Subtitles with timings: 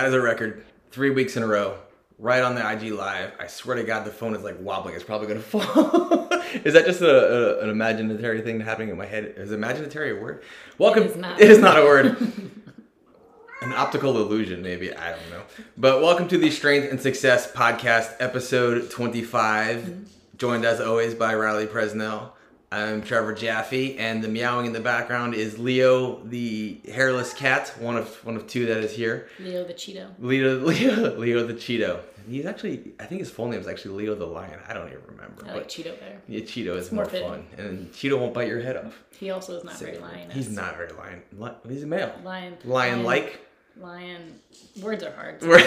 [0.00, 0.64] That is a record.
[0.92, 1.76] Three weeks in a row.
[2.18, 3.32] Right on the IG live.
[3.38, 4.94] I swear to God, the phone is like wobbling.
[4.94, 6.26] It's probably gonna fall.
[6.64, 9.34] is that just a, a, an imaginary thing happening in my head?
[9.36, 10.42] Is imaginary a word?
[10.78, 11.02] Welcome.
[11.02, 11.38] is not.
[11.38, 12.16] It is not a word.
[13.60, 14.90] An optical illusion, maybe.
[14.90, 15.42] I don't know.
[15.76, 19.76] But welcome to the Strength and Success Podcast, episode 25.
[19.76, 20.02] Mm-hmm.
[20.38, 22.30] Joined as always by Riley Presnell.
[22.72, 27.96] I'm Trevor Jaffe, and the meowing in the background is Leo, the hairless cat, one
[27.96, 29.28] of one of two that is here.
[29.40, 30.10] Leo the Cheeto.
[30.20, 31.98] Leo, Leo, Leo the Cheeto.
[32.28, 34.60] He's actually, I think his full name is actually Leo the Lion.
[34.68, 35.46] I don't even remember.
[35.48, 36.20] I like Cheeto better.
[36.28, 39.02] yeah, Cheeto is more more, fun, and Cheeto won't bite your head off.
[39.18, 40.30] He also is not very lion.
[40.30, 41.22] He's not very lion.
[41.68, 42.14] He's a male.
[42.22, 42.56] Lion.
[42.64, 43.40] Lion-like.
[43.80, 44.38] Lion.
[44.80, 45.42] Words are hard.
[45.42, 45.58] We're,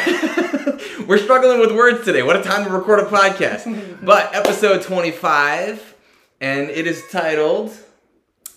[1.06, 2.23] we're struggling with words today.
[2.23, 4.06] What a time to record a podcast.
[4.06, 5.93] but episode 25,
[6.44, 7.72] and it is titled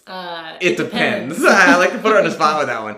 [0.06, 1.42] Uh, It, depends.
[1.44, 2.96] I like to put her on the spot with that one.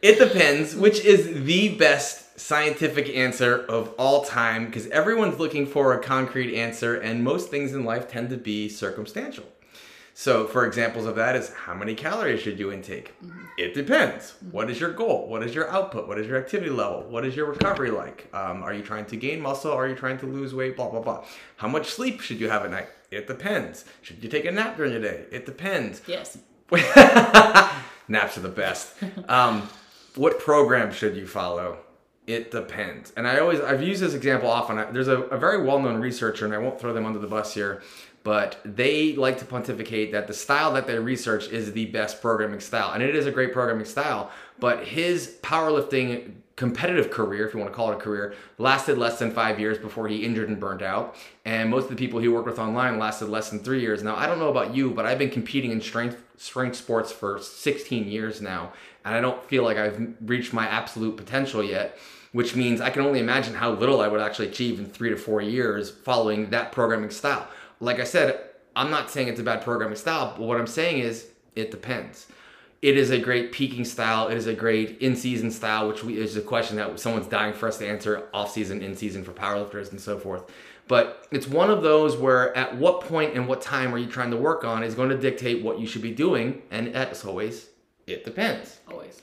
[0.00, 5.92] It depends, which is the best scientific answer of all time because everyone's looking for
[5.92, 9.44] a concrete answer, and most things in life tend to be circumstantial.
[10.14, 13.14] So, for examples of that is how many calories should you intake?
[13.56, 14.34] It depends.
[14.50, 15.28] What is your goal?
[15.28, 16.08] What is your output?
[16.08, 17.04] What is your activity level?
[17.08, 18.28] What is your recovery like?
[18.34, 19.70] Um, are you trying to gain muscle?
[19.72, 20.74] Are you trying to lose weight?
[20.76, 21.24] Blah, blah, blah.
[21.56, 22.88] How much sleep should you have at night?
[23.10, 23.84] It depends.
[24.02, 25.24] Should you take a nap during the day?
[25.32, 26.02] It depends.
[26.06, 26.38] Yes.
[28.08, 28.94] Naps are the best.
[29.28, 29.68] Um,
[30.14, 31.78] what program should you follow?
[32.26, 33.12] It depends.
[33.16, 34.78] And I always, I've used this example often.
[34.78, 37.26] I- There's a, a very well known researcher, and I won't throw them under the
[37.26, 37.82] bus here,
[38.28, 42.60] but they like to pontificate that the style that they research is the best programming
[42.60, 42.92] style.
[42.92, 47.72] And it is a great programming style, but his powerlifting competitive career, if you want
[47.72, 50.82] to call it a career, lasted less than five years before he injured and burned
[50.82, 51.16] out.
[51.46, 54.02] And most of the people he worked with online lasted less than three years.
[54.02, 57.38] Now, I don't know about you, but I've been competing in strength strength sports for
[57.38, 58.74] 16 years now,
[59.06, 61.96] and I don't feel like I've reached my absolute potential yet.
[62.32, 65.16] Which means I can only imagine how little I would actually achieve in three to
[65.16, 67.48] four years following that programming style.
[67.80, 68.40] Like I said,
[68.76, 72.26] I'm not saying it's a bad programming style, but what I'm saying is it depends
[72.80, 74.28] it is a great peaking style.
[74.28, 77.68] It is a great in-season style, which we, is a question that someone's dying for
[77.68, 80.50] us to answer off-season, in-season for powerlifters and so forth.
[80.86, 84.30] But it's one of those where at what point and what time are you trying
[84.30, 87.68] to work on is going to dictate what you should be doing, and as always,
[88.06, 89.20] it depends Always.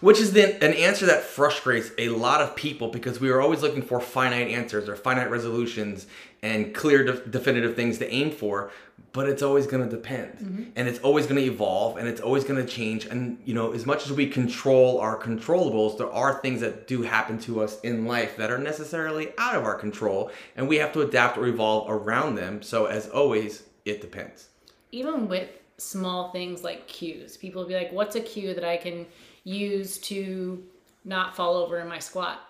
[0.00, 3.62] Which is then an answer that frustrates a lot of people because we are always
[3.62, 6.06] looking for finite answers or finite resolutions
[6.42, 8.70] and clear de- definitive things to aim for
[9.14, 10.64] but it's always going to depend mm-hmm.
[10.74, 13.06] and it's always going to evolve and it's always going to change.
[13.06, 17.02] And you know as much as we control our controllables there are things that do
[17.02, 20.92] happen to us in life that are necessarily out of our control and we have
[20.92, 22.60] to adapt or evolve around them.
[22.62, 24.48] So as always it depends.
[24.90, 28.76] Even with small things like cues, people will be like, "What's a cue that I
[28.76, 29.06] can
[29.44, 30.64] use to
[31.04, 32.40] not fall over in my squat?"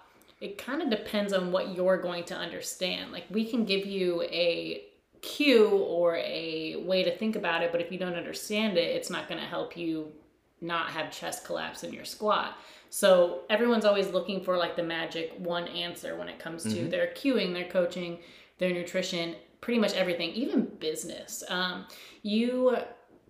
[0.40, 3.12] It kind of depends on what you're going to understand.
[3.12, 4.84] Like we can give you a
[5.22, 9.10] cue or a way to think about it, but if you don't understand it, it's
[9.10, 10.12] not going to help you
[10.60, 12.56] not have chest collapse in your squat.
[12.90, 17.08] So everyone's always looking for like the magic one answer when it comes to their
[17.08, 18.18] cueing, their coaching,
[18.58, 21.42] their nutrition, pretty much everything, even business.
[21.48, 21.86] Um,
[22.22, 22.76] you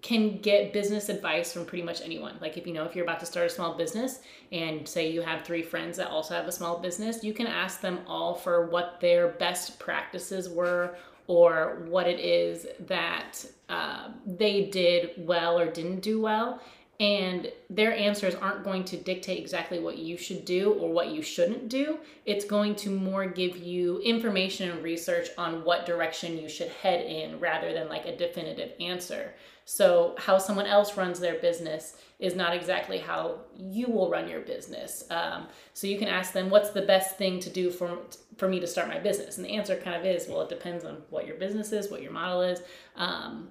[0.04, 2.36] can get business advice from pretty much anyone.
[2.38, 4.20] Like if you know if you're about to start a small business
[4.52, 7.80] and say you have three friends that also have a small business, you can ask
[7.80, 10.94] them all for what their best practices were
[11.26, 16.60] or what it is that uh, they did well or didn't do well.
[17.00, 21.22] And their answers aren't going to dictate exactly what you should do or what you
[21.22, 21.98] shouldn't do.
[22.26, 27.04] It's going to more give you information and research on what direction you should head
[27.04, 29.32] in rather than like a definitive answer.
[29.64, 34.40] So, how someone else runs their business is not exactly how you will run your
[34.40, 35.04] business.
[35.10, 37.98] Um, so, you can ask them, What's the best thing to do for,
[38.36, 39.36] for me to start my business?
[39.36, 42.02] And the answer kind of is, Well, it depends on what your business is, what
[42.02, 42.60] your model is,
[42.96, 43.48] um,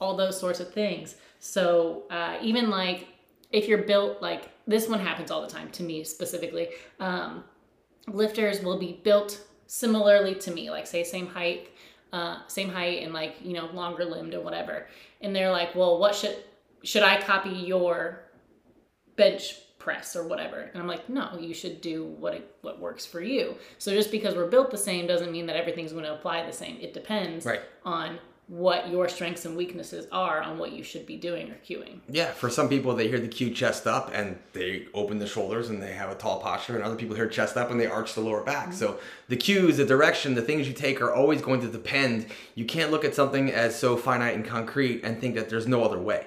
[0.00, 1.16] all those sorts of things.
[1.40, 3.08] So, uh, even like
[3.52, 6.68] if you're built like this one happens all the time to me specifically.
[6.98, 7.44] Um,
[8.06, 11.70] lifters will be built similarly to me, like say same height,
[12.12, 14.86] uh, same height and like you know longer limbed or whatever.
[15.20, 16.36] And they're like, well, what should
[16.82, 18.22] should I copy your
[19.16, 20.60] bench press or whatever?
[20.72, 23.54] And I'm like, no, you should do what it, what works for you.
[23.78, 26.52] So just because we're built the same doesn't mean that everything's going to apply the
[26.52, 26.78] same.
[26.80, 27.60] It depends Right.
[27.84, 28.18] on
[28.50, 32.00] what your strengths and weaknesses are on what you should be doing or cueing.
[32.08, 35.70] Yeah, for some people, they hear the cue chest up and they open the shoulders
[35.70, 38.14] and they have a tall posture, and other people hear chest up and they arch
[38.14, 38.72] the lower back.
[38.72, 38.98] So
[39.28, 42.26] the cues, the direction, the things you take are always going to depend.
[42.56, 45.84] You can't look at something as so finite and concrete and think that there's no
[45.84, 46.26] other way.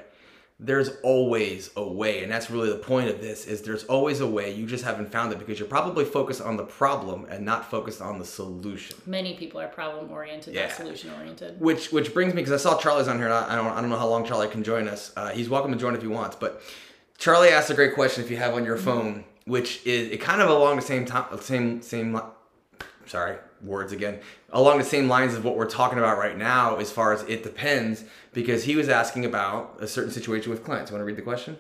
[0.65, 4.27] There's always a way and that's really the point of this is there's always a
[4.27, 7.69] way you just haven't found it because you're probably focused on the problem and not
[7.69, 10.68] focused on the solution Many people are problem oriented, Yeah.
[10.68, 11.60] not solution oriented.
[11.60, 13.89] which which brings me because i saw charlie's on here and I, don't i don't
[13.89, 16.38] know how long charlie can join us uh, he's welcome to join if he wants
[16.39, 16.62] but
[17.18, 20.42] charlie asked a great question if you have on your phone which is it kind
[20.42, 22.19] of along the same time same same
[23.06, 24.19] sorry words again
[24.51, 27.44] along the same lines of what we're talking about right now as far as it
[27.44, 31.15] depends because he was asking about a certain situation with clients You want to read
[31.15, 31.57] the question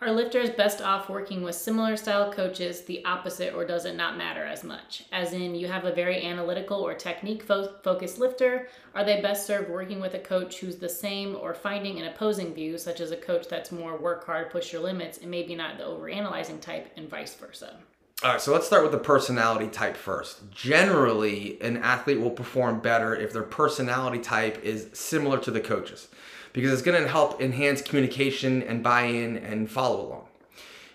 [0.00, 4.16] Are lifters best off working with similar style coaches, the opposite, or does it not
[4.16, 5.04] matter as much?
[5.10, 8.68] As in, you have a very analytical or technique fo- focused lifter.
[8.94, 12.54] Are they best served working with a coach who's the same or finding an opposing
[12.54, 15.78] view, such as a coach that's more work hard, push your limits, and maybe not
[15.78, 17.76] the overanalyzing type, and vice versa?
[18.20, 20.50] All right, so let's start with the personality type first.
[20.50, 26.08] Generally, an athlete will perform better if their personality type is similar to the coaches
[26.52, 30.26] because it's going to help enhance communication and buy in and follow along.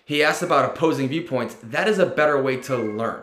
[0.04, 1.56] He asked about opposing viewpoints.
[1.62, 3.22] That is a better way to learn.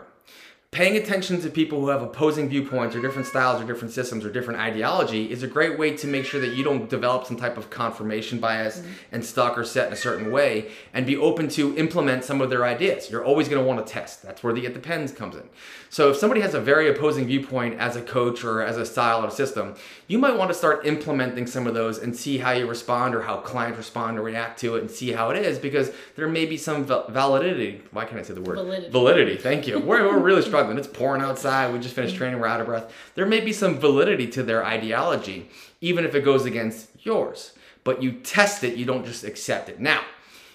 [0.72, 4.30] Paying attention to people who have opposing viewpoints or different styles or different systems or
[4.30, 7.58] different ideology is a great way to make sure that you don't develop some type
[7.58, 8.90] of confirmation bias mm-hmm.
[9.12, 12.48] and stuck or set in a certain way and be open to implement some of
[12.48, 13.10] their ideas.
[13.10, 14.22] You're always going to want to test.
[14.22, 15.46] That's where the it depends comes in.
[15.90, 19.22] So if somebody has a very opposing viewpoint as a coach or as a style
[19.22, 19.74] or system,
[20.06, 23.20] you might want to start implementing some of those and see how you respond or
[23.20, 26.46] how clients respond or react to it and see how it is because there may
[26.46, 27.82] be some validity.
[27.90, 28.54] Why can't I say the word?
[28.54, 28.90] Validity.
[28.90, 29.36] Validity.
[29.36, 29.78] Thank you.
[29.78, 30.61] We're, we're really struggling.
[30.70, 31.72] And it's pouring outside.
[31.72, 32.40] We just finished training.
[32.40, 32.92] We're out of breath.
[33.14, 35.48] There may be some validity to their ideology,
[35.80, 37.52] even if it goes against yours.
[37.84, 38.76] But you test it.
[38.76, 39.80] You don't just accept it.
[39.80, 40.02] Now,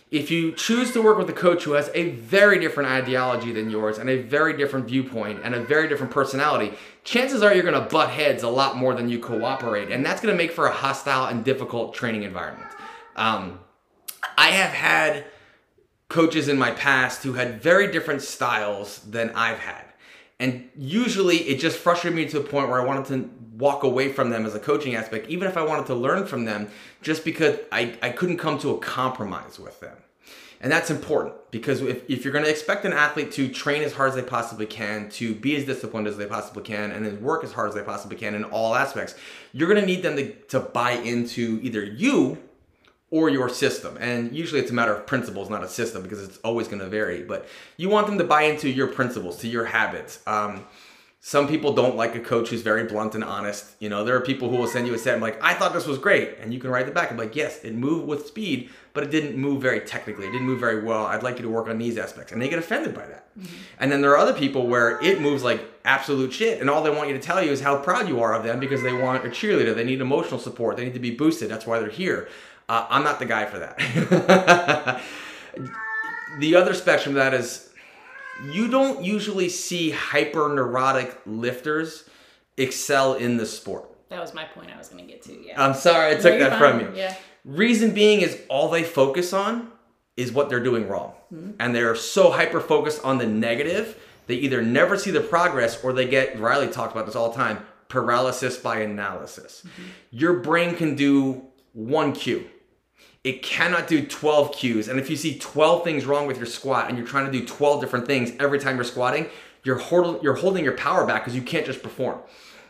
[0.09, 3.69] if you choose to work with a coach who has a very different ideology than
[3.69, 7.73] yours and a very different viewpoint and a very different personality, chances are you're going
[7.73, 9.91] to butt heads a lot more than you cooperate.
[9.91, 12.71] And that's going to make for a hostile and difficult training environment.
[13.17, 13.59] Um,
[14.37, 15.25] I have had
[16.07, 19.86] coaches in my past who had very different styles than I've had.
[20.39, 24.11] And usually it just frustrated me to a point where I wanted to walk away
[24.11, 26.67] from them as a coaching aspect, even if I wanted to learn from them,
[27.01, 29.97] just because I, I couldn't come to a compromise with them.
[30.59, 33.93] And that's important because if, if you're going to expect an athlete to train as
[33.93, 37.21] hard as they possibly can, to be as disciplined as they possibly can, and then
[37.21, 39.15] work as hard as they possibly can in all aspects,
[39.53, 42.37] you're going to need them to, to buy into either you
[43.09, 43.97] or your system.
[43.99, 46.87] And usually it's a matter of principles, not a system, because it's always going to
[46.87, 47.23] vary.
[47.23, 50.19] But you want them to buy into your principles, to your habits.
[50.27, 50.65] Um,
[51.19, 53.65] some people don't like a coach who's very blunt and honest.
[53.79, 55.55] You know, there are people who will send you a set and be like, I
[55.55, 56.37] thought this was great.
[56.39, 59.03] And you can write it back and be like, yes, it moved with speed, but
[59.03, 60.27] it didn't move very technically.
[60.27, 61.05] It didn't move very well.
[61.05, 62.31] I'd like you to work on these aspects.
[62.31, 63.27] And they get offended by that.
[63.79, 66.61] And then there are other people where it moves like absolute shit.
[66.61, 68.59] And all they want you to tell you is how proud you are of them
[68.59, 69.75] because they want a cheerleader.
[69.75, 70.77] They need emotional support.
[70.77, 71.49] They need to be boosted.
[71.49, 72.29] That's why they're here.
[72.69, 75.01] Uh, I'm not the guy for that.
[76.39, 77.69] the other spectrum of that is
[78.51, 82.09] you don't usually see hyper neurotic lifters
[82.57, 83.89] excel in the sport.
[84.09, 85.33] That was my point I was going to get to.
[85.45, 85.61] Yeah.
[85.63, 86.91] I'm sorry I took No, that from you.
[86.95, 87.15] Yeah.
[87.45, 89.71] Reason being is all they focus on
[90.15, 91.13] is what they're doing wrong.
[91.59, 95.91] And they're so hyper focused on the negative, they either never see the progress or
[95.91, 99.65] they get, Riley talks about this all the time, paralysis by analysis.
[100.09, 101.43] Your brain can do
[101.73, 102.49] one cue.
[103.27, 104.87] It cannot do 12 cues.
[104.87, 107.45] And if you see 12 things wrong with your squat and you're trying to do
[107.45, 109.27] 12 different things every time you're squatting,
[109.65, 112.19] you're, hold- you're holding your power back because you can't just perform.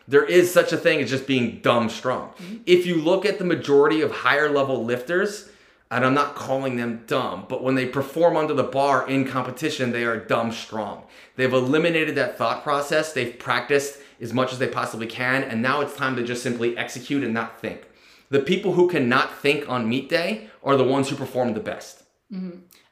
[0.07, 2.29] There is such a thing as just being dumb strong.
[2.29, 2.55] Mm-hmm.
[2.65, 5.47] If you look at the majority of higher level lifters,
[5.91, 9.91] and I'm not calling them dumb, but when they perform under the bar in competition,
[9.91, 11.03] they are dumb strong.
[11.35, 13.13] They've eliminated that thought process.
[13.13, 16.75] They've practiced as much as they possibly can, and now it's time to just simply
[16.75, 17.87] execute and not think.
[18.29, 22.03] The people who cannot think on meet day are the ones who perform the best.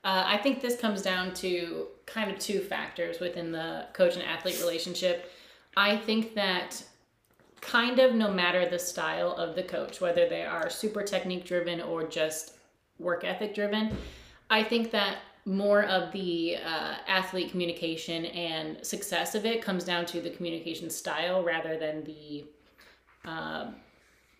[0.03, 4.23] Uh, I think this comes down to kind of two factors within the coach and
[4.23, 5.31] athlete relationship.
[5.75, 6.81] I think that
[7.59, 11.81] kind of no matter the style of the coach, whether they are super technique driven
[11.81, 12.57] or just
[12.99, 13.97] work ethic driven,
[14.49, 20.05] I think that more of the uh, athlete communication and success of it comes down
[20.07, 22.45] to the communication style rather than the
[23.25, 23.75] um,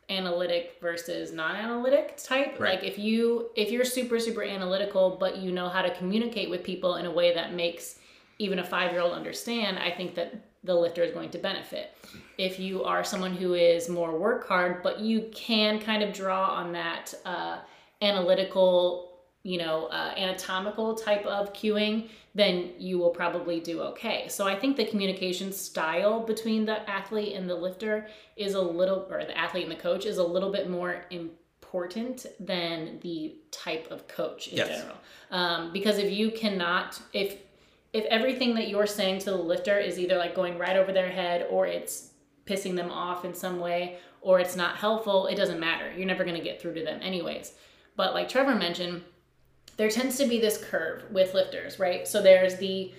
[0.10, 2.76] analytic versus non-analytic type Right.
[2.76, 6.64] like if you if you're super super analytical but you know how to communicate with
[6.64, 7.98] people in a way that makes
[8.38, 11.96] even a five year old understand i think that the lifter is going to benefit
[12.38, 16.50] if you are someone who is more work hard but you can kind of draw
[16.50, 17.58] on that uh,
[18.02, 19.15] analytical
[19.46, 24.56] you know uh, anatomical type of cueing then you will probably do okay so i
[24.60, 29.38] think the communication style between the athlete and the lifter is a little or the
[29.38, 34.48] athlete and the coach is a little bit more important than the type of coach
[34.48, 34.68] in Yes.
[34.80, 34.98] general.
[35.32, 37.38] Um, because if you cannot, if
[37.94, 41.10] if everything that you're saying to the lifter is either like going right over their
[41.10, 42.12] head or it's
[42.46, 45.92] pissing them off in some way or it's not helpful, it doesn't matter.
[45.96, 47.54] You're never going to get through to them anyways.
[47.96, 49.04] But like Trevor mentioned,
[49.78, 52.08] there tends to be this curve with lifters, right?
[52.08, 52.94] So there's the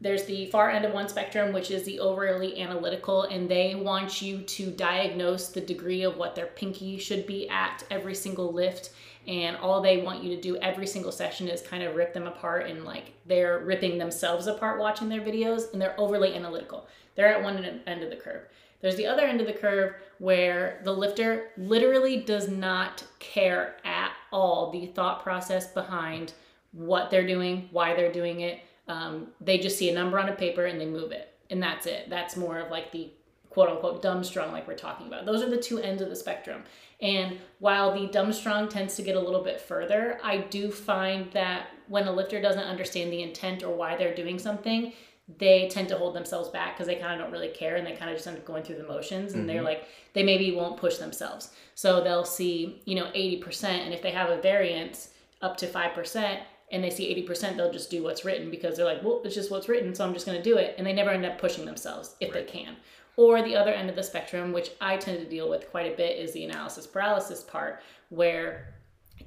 [0.00, 4.20] there's the far end of one spectrum which is the overly analytical and they want
[4.20, 8.90] you to diagnose the degree of what their pinky should be at every single lift
[9.26, 12.26] and all they want you to do every single session is kind of rip them
[12.26, 17.32] apart and like they're ripping themselves apart watching their videos and they're overly analytical they're
[17.32, 18.42] at one end of the curve
[18.82, 24.12] there's the other end of the curve where the lifter literally does not care at
[24.34, 26.32] all the thought process behind
[26.72, 28.60] what they're doing, why they're doing it.
[28.88, 31.32] Um, they just see a number on a paper and they move it.
[31.50, 32.10] And that's it.
[32.10, 33.10] That's more of like the
[33.48, 35.24] quote unquote dumb strong, like we're talking about.
[35.24, 36.64] Those are the two ends of the spectrum.
[37.00, 41.30] And while the dumb strong tends to get a little bit further, I do find
[41.32, 44.92] that when a lifter doesn't understand the intent or why they're doing something,
[45.38, 47.92] they tend to hold themselves back because they kind of don't really care and they
[47.92, 49.66] kind of just end up going through the motions and they're mm-hmm.
[49.66, 51.50] like they maybe won't push themselves.
[51.74, 56.40] So they'll see you know 80% and if they have a variance up to 5%
[56.72, 59.50] and they see 80% they'll just do what's written because they're like well it's just
[59.50, 60.74] what's written so i'm just going to do it.
[60.76, 62.76] And they never end up pushing themselves if they can.
[63.16, 65.96] Or the other end of the spectrum which i tend to deal with quite a
[65.96, 68.74] bit is the analysis paralysis part where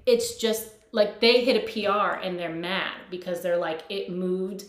[0.05, 4.65] it's just like they hit a PR and they're mad because they're like, it moved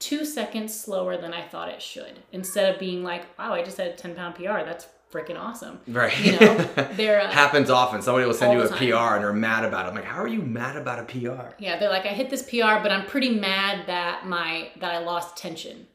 [0.00, 2.18] two seconds slower than I thought it should.
[2.32, 4.64] Instead of being like, wow, I just had a 10 pound PR.
[4.64, 5.78] That's freaking awesome.
[5.88, 6.18] Right.
[6.24, 6.54] You know,
[6.94, 8.00] they're, uh, Happens often.
[8.02, 9.90] Somebody will send you a the PR and they're mad about it.
[9.90, 11.54] I'm like, how are you mad about a PR?
[11.58, 14.98] yeah, they're like, I hit this PR, but I'm pretty mad that my, that I
[14.98, 15.86] lost tension.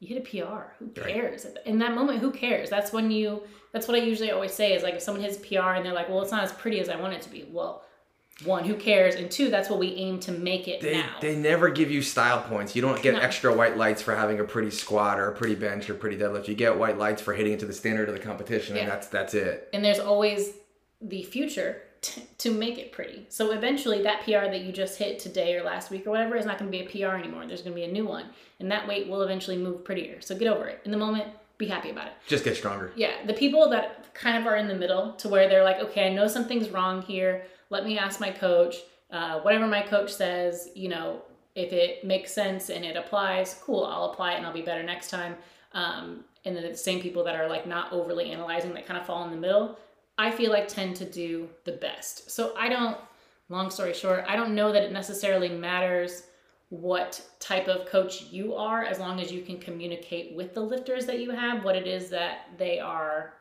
[0.00, 0.62] You hit a PR.
[0.78, 1.14] Who Right.
[1.14, 1.46] cares?
[1.66, 2.68] In that moment, who cares?
[2.68, 5.40] That's when you, that's what I usually always say is like, if someone hits a
[5.40, 7.48] PR and they're like, well, it's not as pretty as I want it to be.
[7.50, 7.82] Well,
[8.44, 9.14] one, who cares?
[9.14, 11.16] And two, that's what we aim to make it They, now.
[11.20, 12.74] they never give you style points.
[12.74, 13.20] You don't get No.
[13.20, 16.48] extra white lights for having a pretty squat or a pretty bench or pretty deadlift.
[16.48, 19.06] You get white lights for hitting it to the standard of the competition, and that's
[19.06, 19.68] that's it.
[19.72, 20.54] and there's always
[21.00, 23.26] the future t- to make it pretty.
[23.28, 26.44] So eventually, that PR that you just hit today or last week or whatever is
[26.46, 27.46] not going to be a PR anymore.
[27.46, 28.26] There's going to be a new one,
[28.58, 30.20] and that weight will eventually move prettier.
[30.20, 30.80] So get over it.
[30.84, 32.12] In the moment, be happy about it.
[32.26, 32.92] Just get stronger.
[32.96, 36.06] Yeah, the people that kind of are in the middle to where they're like, okay,
[36.06, 37.46] I know something's wrong here.
[37.70, 38.76] Let me ask my coach.
[39.10, 41.22] Uh, whatever my coach says, you know,
[41.54, 44.82] if it makes sense and it applies, cool, I'll apply it and I'll be better
[44.82, 45.36] next time.
[45.72, 49.06] Um, and then the same people that are like not overly analyzing that kind of
[49.06, 49.78] fall in the middle,
[50.18, 52.30] I feel like tend to do the best.
[52.30, 52.96] So I don't,
[53.48, 56.24] long story short, I don't know that it necessarily matters
[56.80, 61.06] what type of coach you are as long as you can communicate with the lifters
[61.06, 63.34] that you have what it is that they are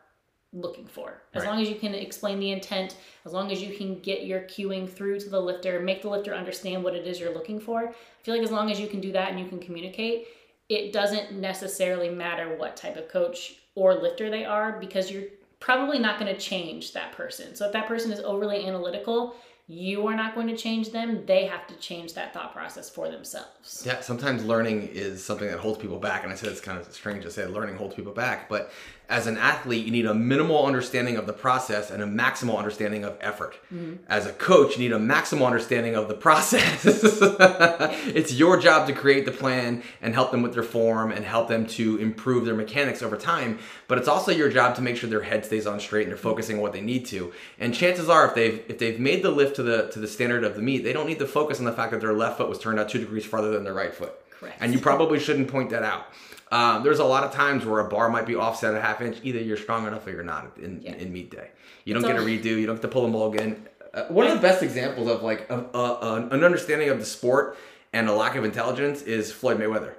[0.52, 1.50] looking for as Right.
[1.50, 4.88] long as you can explain the intent as long as you can get your cueing
[4.88, 7.94] through to the lifter make the lifter understand what it is you're looking for i
[8.24, 10.28] feel like as long as you can do that and you can communicate
[10.70, 15.24] it doesn't necessarily matter what type of coach or lifter they are because you're
[15.60, 19.36] probably not going to change that person so if that person is overly analytical
[19.68, 23.10] you are not going to change them they have to change that thought process for
[23.10, 26.24] themselves Yeah, sometimes learning is something that holds people back.
[26.24, 28.50] And I said it's kind of strange to say learning holds people back.
[28.50, 28.72] But
[29.10, 33.04] as an athlete, you need a minimal understanding of the process and a maximal understanding
[33.04, 33.56] of effort.
[33.74, 33.96] Mm-hmm.
[34.08, 36.86] As a coach, you need a maximal understanding of the process.
[36.86, 41.50] it's your job to create the plan and help them with their form and help
[41.50, 43.60] them to improve their mechanics over time.
[43.88, 46.18] But it's also your job to make sure their head stays on straight and they're
[46.18, 47.34] focusing on what they need to.
[47.60, 50.44] And chances are, if they've if they've made the lift to the to the standard
[50.44, 52.50] of the meet, they don't need to focus on the fact that their left foot
[52.50, 54.14] was turned out two degrees farther than their right foot.
[54.32, 54.58] Correct.
[54.60, 56.08] And you probably shouldn't point that out.
[56.54, 59.18] Um, there's a lot of times where a bar might be offset a half inch.
[59.24, 60.94] Either you're strong enough or you're not in, Yeah.
[61.04, 61.50] in meet day.
[61.86, 62.58] You don't It's get a redo.
[62.60, 63.68] You don't get to pull a mulligan.
[63.94, 67.06] Uh, one of the best examples of like a, a, a- an understanding of the
[67.06, 67.58] sport
[67.92, 69.94] and a lack of intelligence is Floyd Mayweather.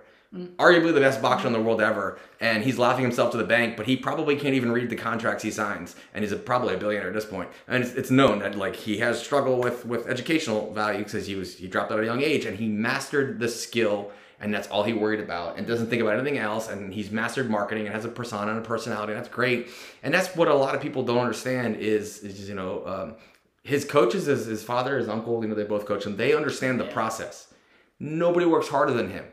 [0.58, 3.76] Arguably the best boxer in the world ever, and he's laughing himself to the bank.
[3.76, 6.76] But he probably can't even read the contracts he signs, and he's a, probably a
[6.76, 7.49] billionaire at this point.
[7.68, 11.37] And it's, it's known that like he has struggled with with educational value because he
[11.37, 14.11] was he dropped out at a young age, and he mastered the skill
[14.44, 17.48] and that's all he worried about and doesn't think about anything else and he's mastered
[17.48, 19.68] marketing and has a persona and a personality and that's great.
[20.02, 23.14] And that's what a lot of people don't understand is, is you know um,
[23.62, 26.78] his coaches his, his father his uncle you know they both coach him they understand
[26.78, 26.92] the Yeah.
[26.92, 27.54] process.
[27.98, 29.24] Nobody works harder than him.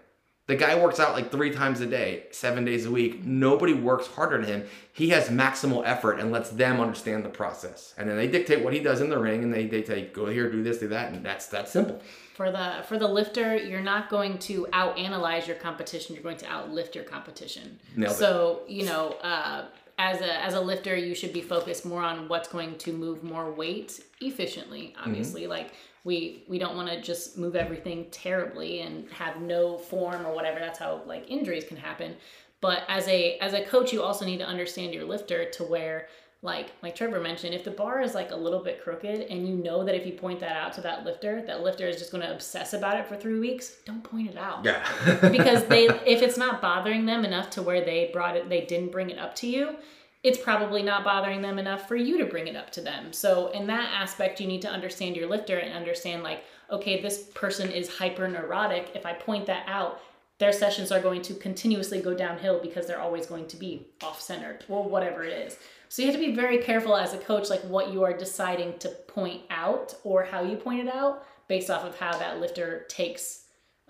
[0.47, 3.25] The guy works out like three times a day seven days a week.
[3.25, 4.67] Nobody works harder than him.
[4.93, 7.93] He has maximal effort and lets them understand the process.
[7.97, 10.27] And then they dictate what he does in the ring and they, they say go
[10.27, 12.01] here do this do that and that's that simple
[12.41, 16.38] for the for the lifter you're not going to out analyze your competition you're going
[16.38, 18.15] to outlift your competition Nailed it.
[18.15, 19.65] so you know uh,
[20.01, 23.24] as a as a lifter, you should be focused more on what's going to move
[23.24, 24.95] more weight efficiently.
[25.00, 30.25] Obviously, like we we don't want to just move everything terribly and have no form
[30.25, 30.60] or whatever.
[30.60, 32.15] That's how like injuries can happen.
[32.62, 36.07] But as a as a coach, you also need to understand your lifter to where
[36.43, 39.55] like like Trevor mentioned, if the bar is like a little bit crooked and you
[39.55, 42.24] know that if you point that out to that lifter, that lifter is just going
[42.24, 44.65] to obsess about it for three weeks, don't point it out.
[44.65, 44.83] Yeah.
[45.31, 48.91] because they if it's not bothering them enough to where they brought it they didn't
[48.91, 49.75] bring it up to you,
[50.24, 53.13] it's probably not bothering them enough for you to bring it up to them.
[53.13, 57.24] So in that aspect, you need to understand your lifter and understand like, okay, this
[57.36, 58.91] person is hyper neurotic.
[58.95, 60.01] If I point that out,
[60.38, 64.19] their sessions are going to continuously go downhill because they're always going to be off
[64.19, 65.57] centered or whatever it is.
[65.91, 68.77] So you have to be very careful as a coach, like what you are deciding
[68.77, 72.86] to point out or how you point it out based off of how that lifter
[72.88, 73.40] takes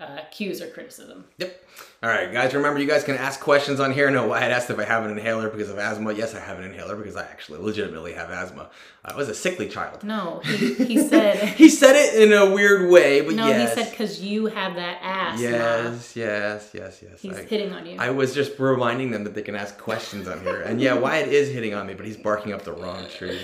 [0.01, 1.25] uh, cues or criticism.
[1.37, 1.65] Yep.
[2.03, 2.53] All right, guys.
[2.55, 4.09] Remember, you guys can ask questions on here.
[4.09, 6.13] No, I had asked if I have an inhaler because of asthma.
[6.13, 8.71] Yes, I have an inhaler because I actually legitimately have asthma.
[9.05, 10.03] I was a sickly child.
[10.03, 11.37] No, he, he said.
[11.57, 13.75] he said it in a weird way, but no, yes.
[13.75, 15.43] he said because you have that asthma.
[15.43, 17.21] Yes, yes, yes, yes.
[17.21, 17.97] He's I, hitting on you.
[17.99, 21.29] I was just reminding them that they can ask questions on here, and yeah, Wyatt
[21.29, 23.39] is hitting on me, but he's barking up the wrong tree.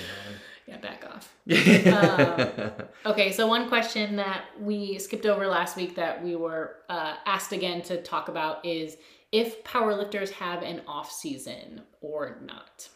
[0.67, 1.33] Yeah, back off.
[1.87, 2.71] Um,
[3.05, 7.53] okay, so one question that we skipped over last week that we were uh, asked
[7.53, 8.97] again to talk about is
[9.31, 12.89] if powerlifters have an off season or not.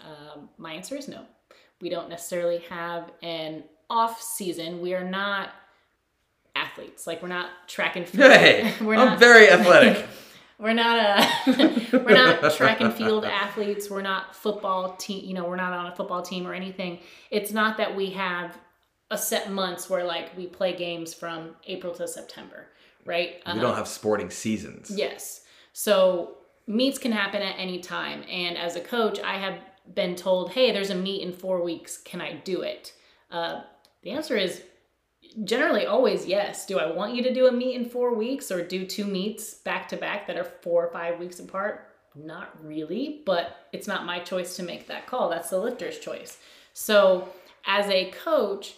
[0.00, 1.24] Um, my answer is no.
[1.80, 4.80] We don't necessarily have an off season.
[4.80, 5.50] We are not
[6.54, 7.06] athletes.
[7.06, 8.32] Like we're not track and field.
[8.32, 10.06] Hey, we're I'm not very athletic.
[10.58, 13.88] we're not a we're not track and field athletes.
[13.88, 17.00] We're not football team you know we're not on a football team or anything.
[17.30, 18.58] It's not that we have
[19.10, 22.66] a set months where like we play games from april to september
[23.04, 23.36] right?
[23.46, 24.90] We don't have sporting seasons.
[24.94, 25.42] yes.
[25.72, 26.36] So
[26.66, 28.22] meets can happen at any time.
[28.30, 29.58] And as a coach i have
[29.94, 31.96] been told hey there's a meet in four weeks.
[31.98, 32.92] Can i do it?
[33.30, 33.62] Uh,
[34.02, 34.62] the answer is
[35.44, 36.66] generally always yes.
[36.66, 39.54] Do I want you to do a meet in four weeks or do two meets
[39.54, 41.88] back to back that are four or five weeks apart?
[42.14, 45.28] Not really, but it's not my choice to make that call.
[45.28, 46.38] That's the lifter's choice.
[46.72, 47.28] So,
[47.66, 48.74] as a coach,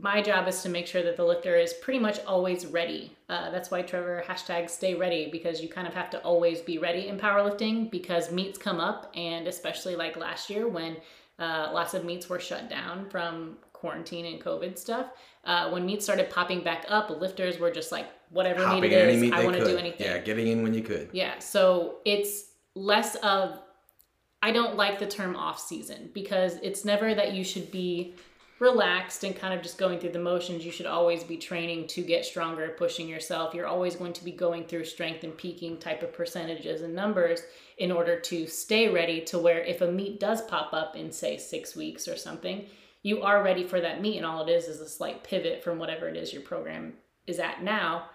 [0.00, 3.14] my job is to make sure that the lifter is pretty much always ready.
[3.28, 6.78] Uh, that's why Trevor hashtag stay ready because you kind of have to always be
[6.78, 10.96] ready in powerlifting because meets come up, and especially like last year when
[11.38, 15.08] uh, lots of meets were shut down from quarantine and COVID stuff.
[15.44, 19.08] Uh, when meat started popping back up, lifters were just like, whatever Hopping in it
[19.08, 20.06] is, I want to do anything.
[20.06, 21.10] Yeah, getting in when you could.
[21.12, 22.44] Yeah, so it's
[22.76, 23.58] less of
[24.40, 28.14] I don't like the term off season because it's never that you should be
[28.60, 30.64] relaxed and kind of just going through the motions.
[30.64, 33.52] You should always be training to get stronger, pushing yourself.
[33.52, 37.40] You're always going to be going through strength and peaking type of percentages and numbers
[37.78, 41.36] in order to stay ready to where if a meet does pop up in say
[41.36, 42.66] 6 weeks or something,
[43.02, 45.78] you are ready for that meet and all it is is a slight pivot from
[45.78, 46.94] whatever it is your program
[47.26, 48.06] is at now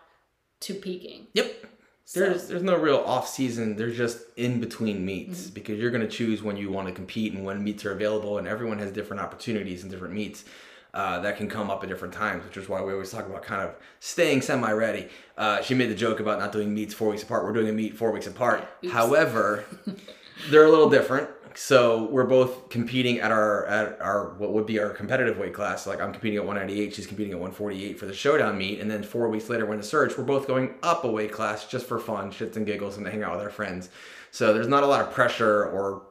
[0.61, 1.27] to peaking.
[1.33, 1.65] Yep.
[2.05, 3.75] So- There's there's no real off season.
[3.75, 5.53] There's just in between meets Mm-hmm.
[5.53, 8.47] because you're gonna choose when you want to compete and when meets are available, and
[8.47, 10.45] everyone has different opportunities and different meets.
[10.93, 13.43] Uh, that can come up at different times, which is why we always talk about
[13.43, 15.07] kind of staying semi-ready.
[15.37, 17.43] Uh, she made the joke about not doing meets four weeks apart.
[17.43, 18.67] We're doing a meet four weeks apart.
[18.83, 18.91] Oops.
[18.93, 19.65] However,
[20.49, 21.29] they're a little different.
[21.59, 25.87] So we're both competing at our at our what would be our competitive weight class.
[25.87, 29.01] Like I'm competing at 198, she's competing at 148 for the showdown meet, and then
[29.01, 31.97] four weeks later when the search, we're both going up a weight class just for
[31.97, 33.89] fun, shits and giggles, and to hang out with our friends.
[34.29, 36.03] So there's not a lot of pressure or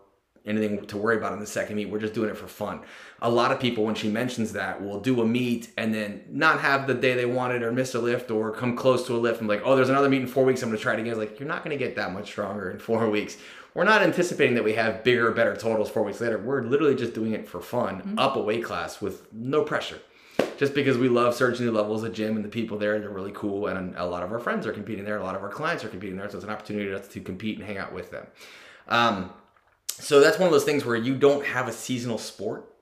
[0.46, 1.90] anything to worry about in the second meet.
[1.90, 2.80] We're just doing it for fun.
[3.22, 6.58] A lot of people, when she mentions that, will do a meet and then not
[6.58, 9.38] have the day they wanted or miss a lift or come close to a lift
[9.38, 10.60] and like, oh, there's another meet in four weeks.
[10.64, 11.16] I'm to try it again.
[11.16, 13.36] Like, you're not to get that much stronger in four weeks.
[13.76, 16.38] We're not anticipating that we have bigger, better totals four weeks later.
[16.38, 19.98] We're literally just doing it for fun, up a weight class with no pressure.
[20.56, 23.32] Just because we love searching new levels at gym and the people there, they're really
[23.34, 23.66] cool.
[23.66, 25.18] And a lot of our friends are competing there.
[25.18, 26.30] A lot of our clients are competing there.
[26.30, 28.26] So it's an opportunity to, to compete and hang out with them.
[28.88, 29.30] Um,
[29.88, 32.72] so that's one of those things where you don't have a seasonal sport.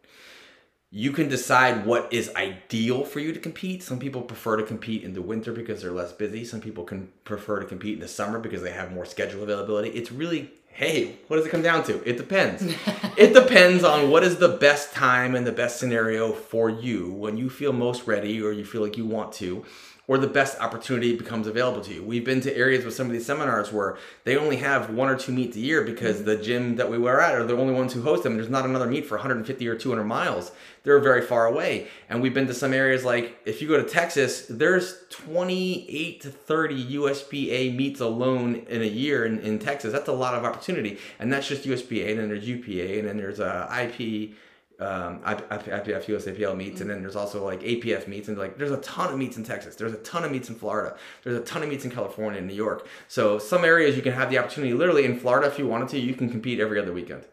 [0.92, 3.82] You can decide what is ideal for you to compete.
[3.82, 6.44] Some people prefer to compete in the winter because they're less busy.
[6.44, 9.88] Some people can prefer to compete in the summer because they have more schedule availability.
[9.88, 12.06] It's really, hey, what does it come down to?
[12.08, 12.62] It depends.
[13.16, 17.36] it depends on what is the best time and the best scenario for you when
[17.36, 19.64] you feel most ready or you feel like you want to
[20.06, 22.02] or the best opportunity becomes available to you.
[22.02, 25.16] We've been to areas with some of these seminars where they only have one or
[25.16, 27.94] two meets a year because the gym that we were at are the only ones
[27.94, 28.36] who host them.
[28.36, 30.52] There's not another meet for 150 or 200 miles.
[30.82, 31.88] they're very far away.
[32.10, 36.30] And we've been to some areas like if you go to Texas, there's 28 to
[36.30, 39.92] 30 USPA meets alone in a year in, in Texas.
[39.92, 40.98] That's a lot of opportunity.
[41.18, 44.34] And that's just USPA, and then there's UPA, and then there's uh, IP
[44.84, 48.78] um, IPF USAPL meets, and then there's also like APF meets, and like there's a
[48.78, 49.76] ton of meets in Texas.
[49.76, 50.96] There's a ton of meets in Florida.
[51.22, 52.86] There's a ton of meets in California and New York.
[53.08, 54.74] So some areas you can have the opportunity.
[54.74, 57.24] Literally in Florida, if you wanted to, you can compete every other weekend.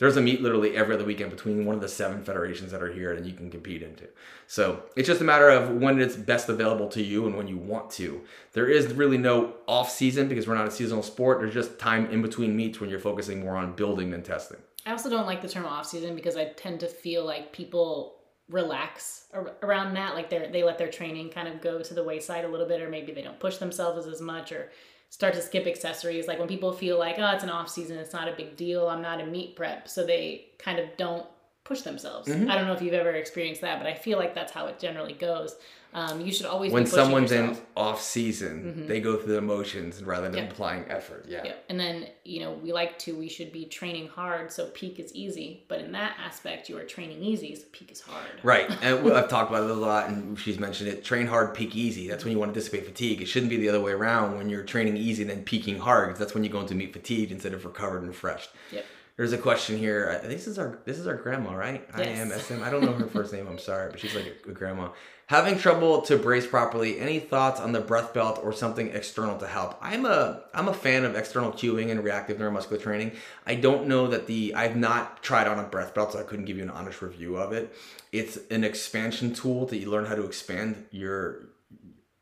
[0.00, 2.90] There's a meet literally every other weekend between one of the seven federations that are
[2.90, 4.08] here, and you can compete into.
[4.46, 7.58] So it's just a matter of when it's best available to you and when you
[7.58, 8.22] want to.
[8.54, 11.40] There is really no off season because we're not a seasonal sport.
[11.40, 14.60] There's just time in between meets when you're focusing more on building than testing.
[14.86, 18.16] I also don't like the term off season because I tend to feel like people
[18.48, 19.26] relax
[19.62, 22.48] around that like they they let their training kind of go to the wayside a
[22.48, 24.72] little bit or maybe they don't push themselves as much or
[25.08, 26.26] start to skip accessories.
[26.26, 28.88] Like when people feel like oh it's an off season it's not a big deal
[28.88, 31.26] i'm not a meet prep so they kind of don't
[31.62, 32.28] push themselves.
[32.28, 32.50] Mm-hmm.
[32.50, 34.78] i don't know if you've ever experienced that but i feel like that's how it
[34.80, 35.56] generally goes
[35.92, 37.58] um, you should always when someone's yourself.
[37.58, 38.86] in off season, mm-hmm.
[38.86, 40.52] they go through the emotions rather than yep.
[40.52, 41.26] applying effort.
[41.28, 41.44] Yeah.
[41.44, 41.64] Yep.
[41.68, 45.12] And then you know we like to we should be training hard so peak is
[45.14, 48.24] easy, but in that aspect you are training easy so peak is hard.
[48.44, 51.04] Right, and I've talked about it a lot, and she's mentioned it.
[51.04, 52.08] Train hard, peak easy.
[52.08, 53.20] That's when you want to dissipate fatigue.
[53.20, 54.36] It shouldn't be the other way around.
[54.36, 56.92] When you're training easy and then peaking hard, because that's when you go into meet
[56.92, 58.50] fatigued instead of recovered and refreshed.
[58.70, 58.84] Yep.
[59.16, 60.20] There's a question here.
[60.24, 61.86] This is our this is our grandma, right?
[61.96, 62.06] Yes.
[62.06, 62.62] I am SM.
[62.62, 63.46] I don't know her first name.
[63.46, 64.90] I'm sorry, but she's like a, a grandma
[65.30, 69.46] having trouble to brace properly any thoughts on the breath belt or something external to
[69.46, 73.12] help i'm a i'm a fan of external cueing and reactive neuromuscular training
[73.46, 76.46] i don't know that the i've not tried on a breath belt so i couldn't
[76.46, 77.72] give you an honest review of it
[78.10, 81.42] it's an expansion tool that you learn how to expand your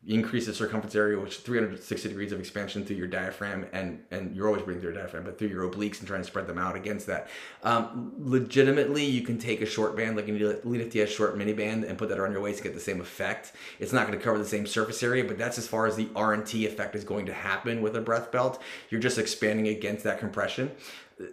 [0.09, 4.47] increase the circumference area, which 360 degrees of expansion through your diaphragm, and and you're
[4.47, 6.75] always breathing through your diaphragm, but through your obliques and trying to spread them out
[6.75, 7.29] against that.
[7.63, 11.83] Um, legitimately, you can take a short band, like a Elite FTS short mini band,
[11.83, 13.53] and put that around your waist to get the same effect.
[13.79, 16.05] It's not going to cover the same surface area, but that's as far as the
[16.07, 18.61] RNT effect is going to happen with a breath belt.
[18.89, 20.71] You're just expanding against that compression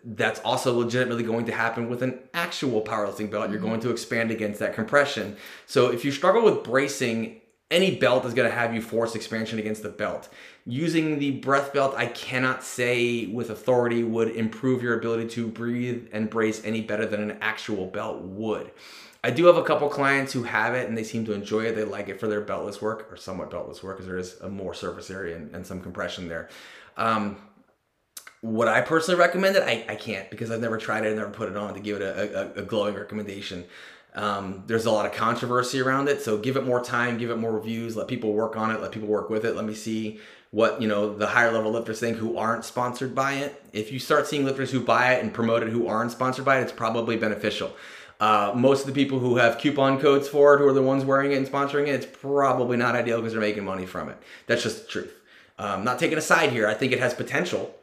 [0.04, 3.50] that's also legitimately going to happen with an actual powerlifting belt.
[3.50, 3.68] You're mm-hmm.
[3.68, 5.36] going to expand against that compression.
[5.66, 9.58] So if you struggle with bracing any belt is going to have you force expansion
[9.58, 10.28] against the belt.
[10.64, 16.08] Using the breath belt, I cannot say with authority would improve your ability to breathe
[16.12, 18.70] and brace any better than an actual belt would.
[19.24, 21.74] I do have a couple clients who have it and they seem to enjoy it.
[21.74, 24.48] They like it for their beltless work or somewhat beltless work because there is a
[24.48, 26.48] more surface area and, and some compression there.
[26.96, 27.36] Um,
[28.42, 29.64] would I personally recommend it?
[29.64, 32.00] I, I can't because I've never tried it and never put it on to give
[32.00, 33.64] it a, a, a glowing recommendation.
[34.16, 37.36] Um, there's a lot of controversy around it, so give it more time, give it
[37.36, 39.54] more reviews, let people work on it, let people work with it.
[39.54, 40.18] Let me see
[40.50, 43.62] what you know the higher level lifters think who aren't sponsored by it.
[43.74, 46.58] If you start seeing lifters who buy it and promote it who aren't sponsored by
[46.58, 47.76] it, it's probably beneficial.
[48.18, 51.04] Uh, most of the people who have coupon codes for it, who are the ones
[51.04, 54.16] wearing it and sponsoring it, it's probably not ideal because they're making money from it.
[54.46, 55.12] That's just the truth.
[55.58, 56.66] Um, not taking a side here.
[56.66, 57.74] I think it has potential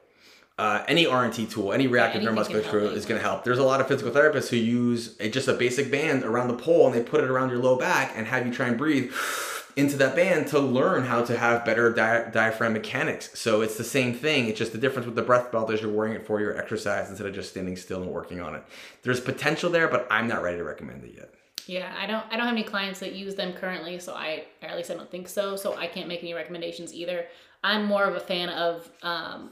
[0.58, 3.44] uh, any RNT tool, any reactive yeah, neuromuscular tool is going to help.
[3.44, 6.54] There's a lot of physical therapists who use a, just a basic band around the
[6.56, 9.12] pole and they put it around your low back and have you try and breathe
[9.76, 13.32] into that band to learn how to have better di- diaphragm mechanics.
[13.34, 14.48] So it's the same thing.
[14.48, 17.10] It's just the difference with the breath belt is you're wearing it for your exercise
[17.10, 18.64] instead of just standing still and working on it.
[19.02, 21.34] There's potential there, but I'm not ready to recommend it yet.
[21.66, 24.68] Yeah, I don't I don't have any clients that use them currently, so I or
[24.68, 25.56] at least I don't think so.
[25.56, 27.26] So I can't make any recommendations either.
[27.64, 29.52] I'm more of a fan of um,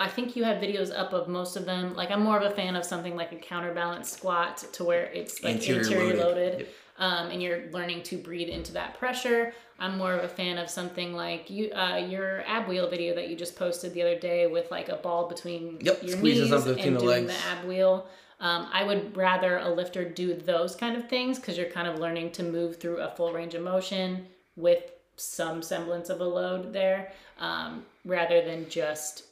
[0.00, 1.94] I think you have videos up of most of them.
[1.94, 5.42] Like I'm more of a fan of something like a counterbalance squat to where it's
[5.42, 6.68] like interior, interior loaded, loaded yep.
[6.98, 9.52] um, and you're learning to breathe into that pressure.
[9.78, 13.28] I'm more of a fan of something like you uh, your ab wheel video that
[13.28, 16.64] you just posted the other day with like a ball between yep, your knees and
[16.64, 17.26] doing the, legs.
[17.26, 18.06] the ab wheel.
[18.38, 21.98] Um, I would rather a lifter do those kind of things because you're kind of
[21.98, 24.82] learning to move through a full range of motion with
[25.16, 29.24] some semblance of a load there, um, rather than just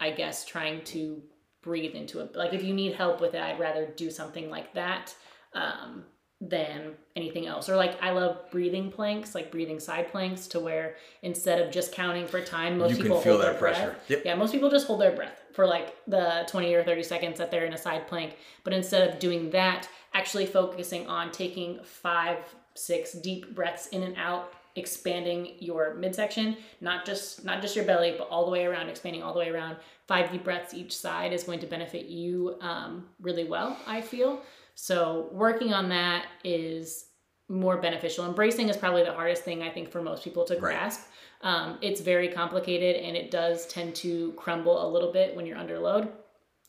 [0.00, 1.22] I guess trying to
[1.62, 2.34] breathe into it.
[2.34, 5.14] Like if you need help with it, I'd rather do something like that
[5.52, 6.04] um,
[6.40, 7.68] than anything else.
[7.68, 11.92] Or like I love breathing planks, like breathing side planks, to where instead of just
[11.92, 13.86] counting for time, most you people hold their pressure.
[13.86, 14.10] breath.
[14.10, 14.22] Yep.
[14.24, 17.50] Yeah, most people just hold their breath for like the 20 or 30 seconds that
[17.50, 18.36] they're in a side plank.
[18.62, 22.38] But instead of doing that, actually focusing on taking five,
[22.74, 28.14] six deep breaths in and out expanding your midsection, not just not just your belly,
[28.16, 29.76] but all the way around, expanding all the way around.
[30.06, 33.76] Five deep breaths each side is going to benefit you um, really well.
[33.86, 34.42] I feel
[34.74, 35.28] so.
[35.32, 37.06] Working on that is
[37.48, 38.26] more beneficial.
[38.26, 41.00] Embracing is probably the hardest thing I think for most people to grasp.
[41.00, 41.50] Right.
[41.50, 45.58] Um, it's very complicated and it does tend to crumble a little bit when you're
[45.58, 46.08] under load.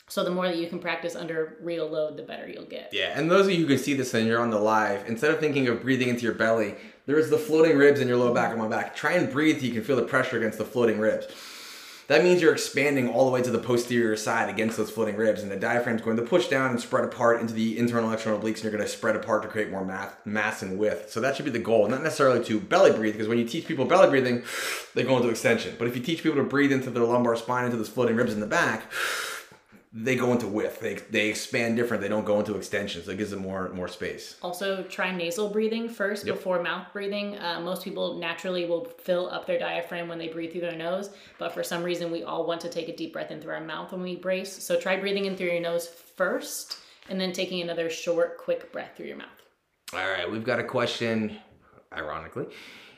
[0.09, 2.91] So the more that you can practice under real load, the better you'll get.
[2.93, 5.31] Yeah, and those of you who can see this and you're on the live, instead
[5.31, 8.51] of thinking of breathing into your belly, there's the floating ribs in your low back
[8.51, 8.95] and my back.
[8.95, 11.27] Try and breathe so you can feel the pressure against the floating ribs.
[12.07, 15.43] That means you're expanding all the way to the posterior side against those floating ribs,
[15.43, 18.55] and the diaphragm's going to push down and spread apart into the internal external obliques,
[18.55, 21.11] and you're going to spread apart to create more mass, mass and width.
[21.11, 23.67] So that should be the goal, not necessarily to belly breathe, because when you teach
[23.67, 24.43] people belly breathing,
[24.95, 25.75] they go into extension.
[25.77, 28.33] But if you teach people to breathe into their lumbar spine, into those floating ribs
[28.33, 28.89] in the back,
[29.99, 30.79] they go into width.
[30.79, 32.01] They, they expand different.
[32.03, 33.07] They don't go into extensions.
[33.07, 34.35] It gives them more more space.
[34.43, 36.35] Also, try nasal breathing first Yep.
[36.35, 37.37] before mouth breathing.
[37.39, 41.09] Uh, most people naturally will fill up their diaphragm when they breathe through their nose,
[41.39, 43.61] but for some reason, we all want to take a deep breath in through our
[43.61, 44.63] mouth when we brace.
[44.63, 46.77] So try breathing in through your nose first,
[47.09, 49.27] and then taking another short, quick breath through your mouth.
[49.93, 51.37] All right, we've got a question,
[51.91, 52.47] ironically.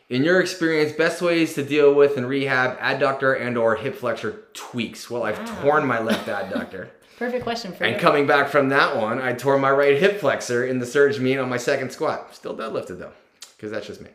[0.09, 4.41] In your experience, best ways to deal with and rehab adductor and or hip flexor
[4.53, 5.09] tweaks?
[5.09, 5.61] Well, I've Wow.
[5.61, 6.87] torn my left adductor.
[7.19, 8.01] Perfect question for and you.
[8.01, 11.37] coming back from that one, I tore my right hip flexor in the surge meet
[11.37, 12.33] on my second squat.
[12.33, 13.11] Still deadlifted though,
[13.55, 14.09] because that's just me.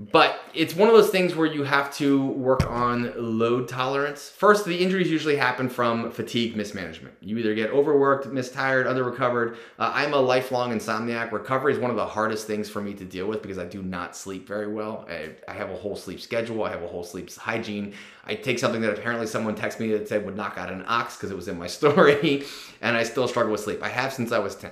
[0.00, 4.28] But it's one of those things where you have to work on load tolerance.
[4.30, 7.16] First, the injuries usually happen from fatigue mismanagement.
[7.20, 9.56] You either get overworked, mistired, under recovered.
[9.76, 11.32] Uh, I'm a lifelong insomniac.
[11.32, 13.82] Recovery is one of the hardest things for me to deal with because I do
[13.82, 15.04] not sleep very well.
[15.10, 17.92] I, I have a whole sleep schedule, I have a whole sleep hygiene.
[18.24, 21.16] I take something that apparently someone texted me that said would knock out an ox
[21.16, 22.44] because it was in my story,
[22.80, 23.82] and I still struggle with sleep.
[23.82, 24.70] I have since I was 10.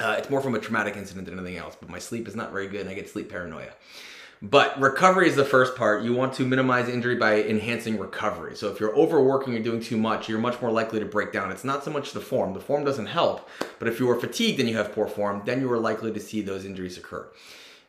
[0.00, 2.50] Uh, it's more from a traumatic incident than anything else, but my sleep is not
[2.50, 3.70] very good and I get sleep paranoia.
[4.42, 6.02] But recovery is the first part.
[6.02, 8.56] You want to minimize injury by enhancing recovery.
[8.56, 11.52] So if you're overworking or doing too much, you're much more likely to break down.
[11.52, 12.54] It's not so much the form.
[12.54, 13.46] The form doesn't help.
[13.78, 16.20] But if you are fatigued and you have poor form, then you are likely to
[16.20, 17.30] see those injuries occur.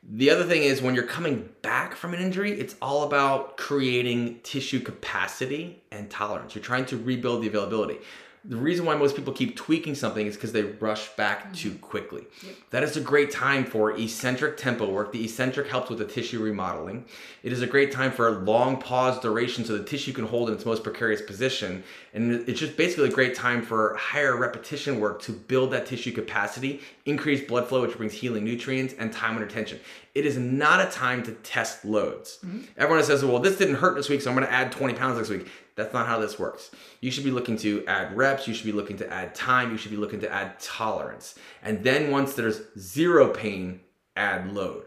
[0.03, 4.39] The other thing is when you're coming back from an injury, it's all about creating
[4.43, 6.53] tissue capacity and tolerance.
[6.53, 7.99] You're trying to rebuild the availability.
[8.43, 11.53] The reason why most people keep tweaking something is because they rush back mm-hmm.
[11.53, 12.25] too quickly.
[12.71, 15.11] That is a great time for eccentric tempo work.
[15.11, 17.05] The eccentric helps with the tissue remodeling.
[17.43, 20.49] It is a great time for a long pause duration so the tissue can hold
[20.49, 21.83] in its most precarious position.
[22.15, 26.11] And it's just basically a great time for higher repetition work to build that tissue
[26.11, 29.79] capacity, increase blood flow, which brings healing nutrients, and time under tension.
[30.15, 32.39] It is not a time to test loads.
[32.43, 32.61] Mm-hmm.
[32.77, 35.17] Everyone says, well, this didn't hurt this week, so I'm going to add 20 pounds
[35.17, 35.47] next week.
[35.81, 36.69] That's not how this works.
[36.99, 39.77] You should be looking to add reps, you should be looking to add time, you
[39.77, 41.33] should be looking to add tolerance.
[41.63, 43.79] And then once there's zero pain,
[44.15, 44.83] add load.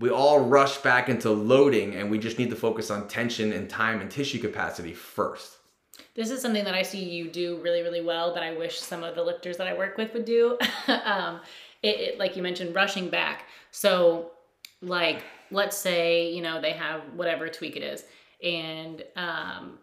[0.00, 3.70] We all rush back into loading and we just need to focus on tension and
[3.70, 5.58] time and tissue capacity first.
[6.16, 9.04] This is something that I see you do really, really well that I wish some
[9.04, 10.58] of the lifters that I work with would do.
[10.88, 11.40] um,
[11.82, 13.44] it, it, like you mentioned, rushing back.
[13.70, 14.32] So,
[14.82, 18.04] like, let's say, you know, they have whatever tweak it is,
[18.42, 19.78] and um,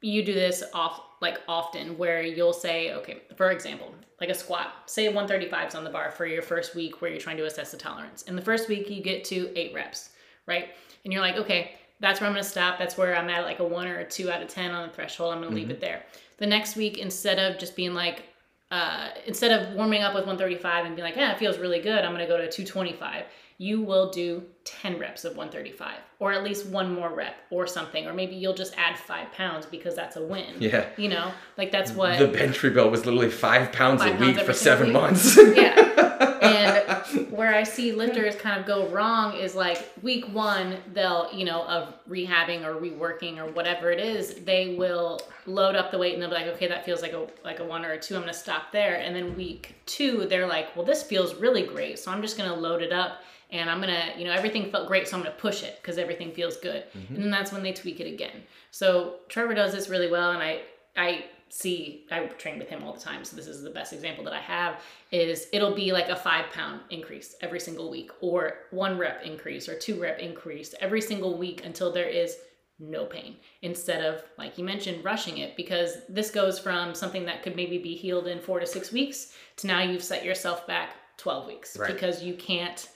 [0.00, 4.72] you do this off like often where you'll say, okay, for example, like a squat,
[4.86, 7.76] say 135s on the bar for your first week where you're trying to assess the
[7.76, 8.22] tolerance.
[8.22, 10.10] In the first week, you get to eight reps,
[10.46, 10.70] right?
[11.04, 12.78] And you're like, okay, that's where I'm gonna stop.
[12.78, 14.94] That's where I'm at like a one or a two out of 10 on the
[14.94, 15.34] threshold.
[15.34, 16.02] I'm gonna leave it there.
[16.38, 18.24] The next week, instead of just being like,
[18.70, 22.04] uh, instead of warming up with 135 and being like, yeah, it feels really good,
[22.04, 23.24] I'm gonna go to 225.
[23.60, 28.06] You will do 10 reps of 135, or at least one more rep, or something,
[28.06, 30.54] or maybe you'll just add five pounds because that's a win.
[30.58, 30.86] Yeah.
[30.96, 32.18] You know, like that's what.
[32.18, 34.94] The bench rebuild was literally five pounds Five a pounds week for seven week.
[34.94, 35.36] months.
[35.54, 35.88] yeah.
[36.42, 41.44] And where I see lifters kind of go wrong is like week one, they'll, you
[41.44, 46.14] know, of rehabbing or reworking or whatever it is, they will load up the weight
[46.14, 48.14] and they'll be like, okay, that feels like a like a one or a two.
[48.16, 48.96] I'm gonna stop there.
[48.96, 52.54] And then week two, they're like, well, this feels really great, so I'm just gonna
[52.56, 53.20] load it up
[53.52, 56.32] and I'm gonna, you know, everything felt great, so I'm gonna push it because everything
[56.32, 56.84] feels good.
[56.96, 57.14] Mm-hmm.
[57.14, 58.42] And then that's when they tweak it again.
[58.70, 60.62] So Trevor does this really well, and I
[60.96, 64.22] I see I train with him all the time, so this is the best example
[64.24, 64.80] that I have.
[65.10, 69.68] Is it'll be like a five pound increase every single week, or one rep increase,
[69.68, 72.36] or two rep increase every single week until there is
[72.82, 77.42] no pain instead of like you mentioned rushing it because this goes from something that
[77.42, 80.94] could maybe be healed in four to six weeks to now you've set yourself back
[81.18, 81.92] 12 weeks Right.
[81.92, 82.88] because you can't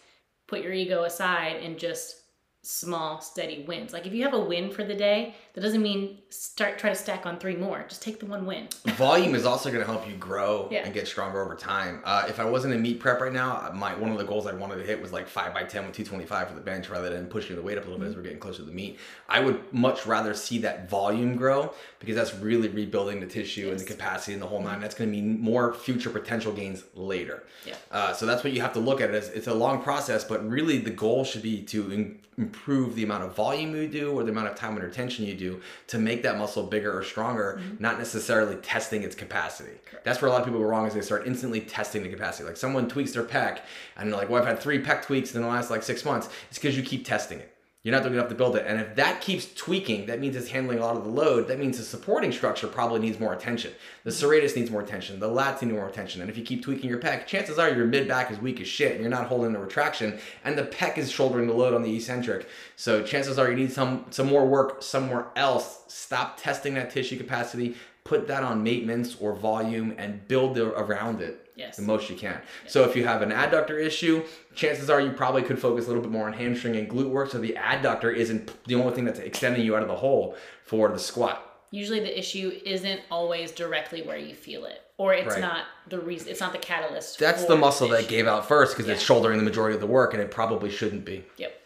[0.46, 2.23] put your ego aside and just
[2.66, 6.18] small steady wins like if you have a win for the day that doesn't mean
[6.30, 9.70] start try to stack on three more just take the one win Volume is also
[9.70, 10.84] going to help you grow Yeah.
[10.84, 12.00] and get stronger over time.
[12.04, 14.52] Uh, if I wasn't in meet prep right now, my one of the goals I
[14.54, 16.88] wanted to hit was like five by ten with two twenty five for the bench,
[16.88, 18.72] rather than pushing the weight up a little bit as we're getting closer to the
[18.72, 18.98] meet
[19.28, 23.78] I would much rather see that volume grow because that's really rebuilding the tissue and
[23.80, 24.80] the capacity and the whole nine.
[24.80, 27.42] That's going to mean more future potential gains later.
[27.66, 27.74] Yeah.
[27.90, 29.28] Uh, so that's what you have to look at it as.
[29.30, 32.20] It's a long process, but really the goal should be to in-
[32.54, 35.34] improve the amount of volume you do or the amount of time under tension you
[35.34, 37.82] do to make that muscle bigger or stronger, mm-hmm.
[37.82, 39.72] not necessarily testing its capacity.
[40.04, 42.44] That's where a lot of people go wrong is they start instantly testing the capacity.
[42.44, 43.60] Like someone tweaks their pec
[43.96, 46.28] and they're like, well, I've had three pec tweaks in the last like six months.
[46.48, 47.53] It's because you keep testing it.
[47.84, 48.64] You're not doing enough to build it.
[48.66, 51.48] And if that keeps tweaking, that means it's handling a lot of the load.
[51.48, 53.74] That means the supporting structure probably needs more attention.
[54.04, 55.20] The serratus needs more attention.
[55.20, 56.22] The lats need more attention.
[56.22, 58.68] And if you keep tweaking your pec, chances are your mid back is weak as
[58.68, 60.18] shit and you're not holding the retraction.
[60.44, 62.48] And the pec is shouldering the load on the eccentric.
[62.74, 65.80] So chances are you need some some more work somewhere else.
[65.88, 67.76] Stop testing that tissue capacity.
[68.02, 71.76] Put that on maintenance or volume and build around it Yes.
[71.76, 72.40] the most you can.
[72.66, 76.02] So if you have an adductor issue, chances are you probably could focus a little
[76.02, 77.30] bit more on hamstring and glute work.
[77.30, 80.88] So the adductor isn't the only thing that's extending you out of the hole for
[80.88, 81.50] the squat.
[81.70, 85.40] Usually the issue isn't always directly where you feel it, or it's Right.
[85.40, 86.28] not the reason.
[86.28, 87.18] It's not the catalyst.
[87.18, 88.08] That's for the muscle that issue.
[88.10, 91.04] gave out first because it's shouldering the majority of the work, and it probably shouldn't
[91.04, 91.24] be.
[91.36, 91.60] Yep,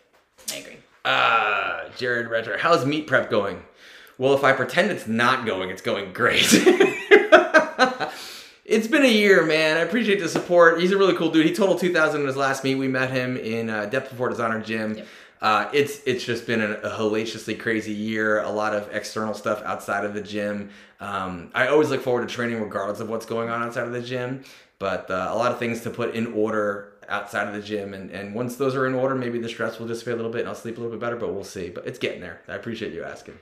[0.52, 0.76] I agree.
[1.04, 3.62] Ah, Jared Redger, how's meet prep going?
[4.16, 6.46] Well, if I pretend it's not going, it's going great.
[8.68, 9.78] it's been a year, man.
[9.78, 10.78] I appreciate the support.
[10.78, 11.46] He's a really cool dude.
[11.46, 12.74] He totaled 2,000 in his last meet.
[12.74, 14.98] We met him in uh, Depth Before Designer Gym.
[14.98, 15.06] Yep.
[15.40, 18.42] Uh, it's it's just been a, a hellaciously crazy year.
[18.42, 20.68] A lot of external stuff outside of the gym.
[21.00, 24.02] Um, I always look forward to training regardless of what's going on outside of the
[24.02, 24.44] gym.
[24.78, 28.10] But uh, a lot of things to put in order outside of the gym, and,
[28.10, 30.40] and once those are in order, maybe the stress will just dissipate a little bit,
[30.40, 31.16] and I'll sleep a little bit better.
[31.16, 31.70] But we'll see.
[31.70, 32.42] But it's getting there.
[32.48, 33.38] I appreciate you asking.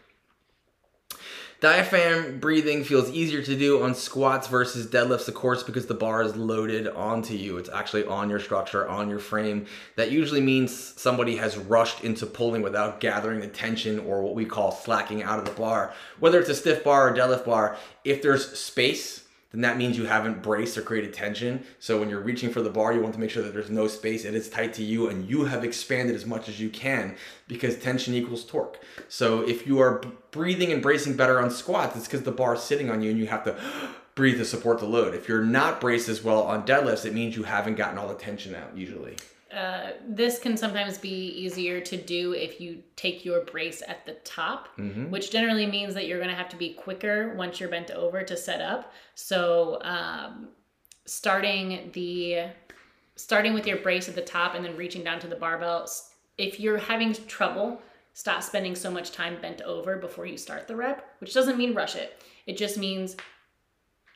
[1.67, 6.23] Diaphragm breathing feels easier to do on squats versus deadlifts, of course, because the bar
[6.23, 7.59] is loaded onto you.
[7.59, 9.67] It's actually on your structure, on your frame.
[9.97, 14.45] That usually means somebody has rushed into pulling without gathering the tension or what we
[14.45, 15.93] call slacking out of the bar.
[16.21, 20.07] Whether it's a stiff bar or deadlift bar, if there's space, then that means you
[20.07, 21.65] haven't braced or created tension.
[21.79, 23.87] So when you're reaching for the bar, you want to make sure that there's no
[23.89, 27.17] space, it is tight to you, and you have expanded as much as you can
[27.49, 28.79] because tension equals torque.
[29.09, 32.63] So if you are breathing and bracing better on squats, it's because the bar is
[32.63, 33.57] sitting on you and you have to
[34.15, 35.15] breathe to support the load.
[35.15, 38.15] If you're not braced as well on deadlifts, it means you haven't gotten all the
[38.15, 39.17] tension out usually.
[39.57, 44.13] Uh, this can sometimes be easier to do if you take your brace at the
[44.25, 45.11] top, Mm-hmm.
[45.11, 48.23] which generally means that you're going to have to be quicker once you're bent over
[48.23, 48.93] to set up.
[49.15, 50.49] So, um,
[51.07, 52.49] starting the
[53.15, 55.89] starting with your brace at the top and then reaching down to the barbell.
[56.37, 57.81] If you're having trouble,
[58.13, 61.75] stop spending so much time bent over before you start the rep, which doesn't mean
[61.75, 62.23] rush it.
[62.47, 63.17] It just means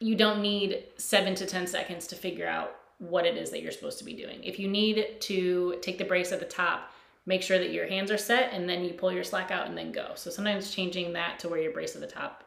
[0.00, 3.72] you don't need seven to 10 seconds to figure out what it is that you're
[3.72, 4.44] supposed to be doing.
[4.44, 6.92] If you need to take the brace at the top,
[7.26, 9.76] make sure that your hands are set and then you pull your slack out and
[9.76, 10.12] then go.
[10.14, 12.44] So sometimes changing that to where your brace at the top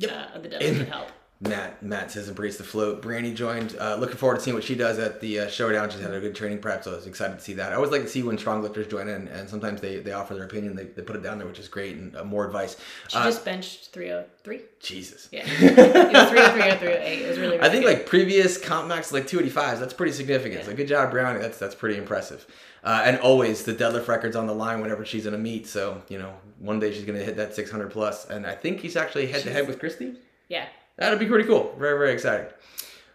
[0.00, 0.10] Yep.
[0.10, 1.08] uh, of the deadlift can help.
[1.40, 3.02] Matt Matt says embrace the float.
[3.02, 3.76] Brandy joined.
[3.78, 5.90] Uh, looking forward to seeing what she does at the uh, showdown.
[5.90, 7.72] She's had a good training prep, so I was excited to see that.
[7.72, 10.32] I always like to see when strong lifters join in, and sometimes they, they offer
[10.34, 10.74] their opinion.
[10.74, 12.76] They, they put it down there, which is great, and uh, more advice.
[13.08, 14.60] She Uh, just benched 303.
[14.80, 15.28] Jesus.
[15.32, 15.42] Yeah.
[15.46, 17.22] it was 303 or 308.
[17.22, 17.98] It was really, really I think good.
[17.98, 19.80] like previous comp max like 285s.
[19.80, 20.60] That's pretty significant.
[20.62, 20.66] Yeah.
[20.66, 21.40] So good job, Brownie.
[21.40, 22.46] That's that's pretty impressive.
[22.84, 25.66] Uh, and always the deadlift record's on the line whenever she's in a meet.
[25.66, 28.24] So you know one day she's gonna hit that 600 plus.
[28.24, 30.14] plus, and I think he's actually head to head with Christy.
[30.48, 30.66] Yeah.
[30.96, 31.74] That'd be pretty cool.
[31.78, 32.46] Very, very exciting.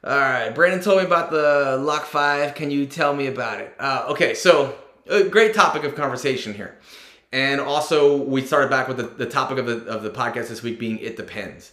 [0.04, 2.56] All right, Brandon told me about the Lock 5.
[2.56, 3.74] Can you tell me about it?
[3.80, 4.76] Uh, okay, so
[5.08, 6.78] a great topic of conversation here.
[7.32, 10.64] And also, we started back with the, the topic of the, of the podcast this
[10.64, 11.72] week being It Depends.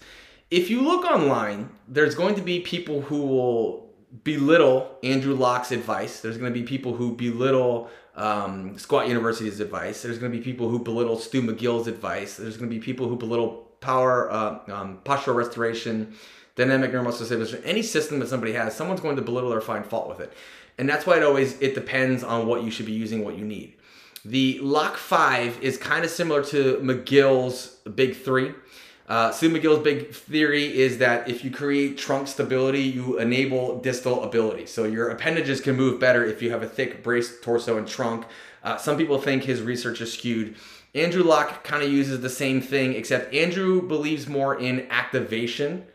[0.51, 3.91] If you look online, there's going to be people who will
[4.25, 6.21] belittle Andrew Locke's advice.
[6.21, 10.03] There's going to be people who belittle um, Squat University's advice.
[10.03, 12.37] There's going to be people who belittle Stu McGill's advice.
[12.37, 16.13] There's going to be people who belittle power, uh, um, postural restoration,
[16.57, 17.65] dynamic neuromuscular stabilization.
[17.65, 20.33] Any system that somebody has, someone's going to belittle or find fault with it.
[20.77, 23.45] And that's why it always it depends on what you should be using, what you
[23.45, 23.75] need.
[24.25, 28.53] The Lock 5 is kind of similar to McGill's Big Three.
[29.09, 34.17] Uh, Stu McGill's big theory is that if you create trunk stability, you enable distal
[34.17, 34.67] mobility.
[34.67, 38.27] So your appendages can move better if you have a thick braced torso and trunk.
[38.65, 40.57] Uh, some people think his research is skewed.
[40.97, 45.87] Andrew Locke kind of uses the same thing, except Andrew believes more in activation.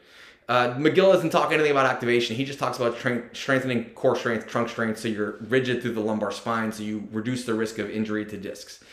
[0.48, 2.36] Uh, McGill doesn't talk anything about activation.
[2.36, 6.02] He just talks about tra- strengthening core strength, trunk strength, so you're rigid through the
[6.02, 8.84] lumbar spine, so you reduce the risk of injury to discs.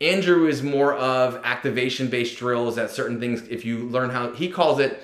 [0.00, 3.42] Andrew is more of activation based drills at certain things.
[3.48, 5.02] If you learn how, he calls it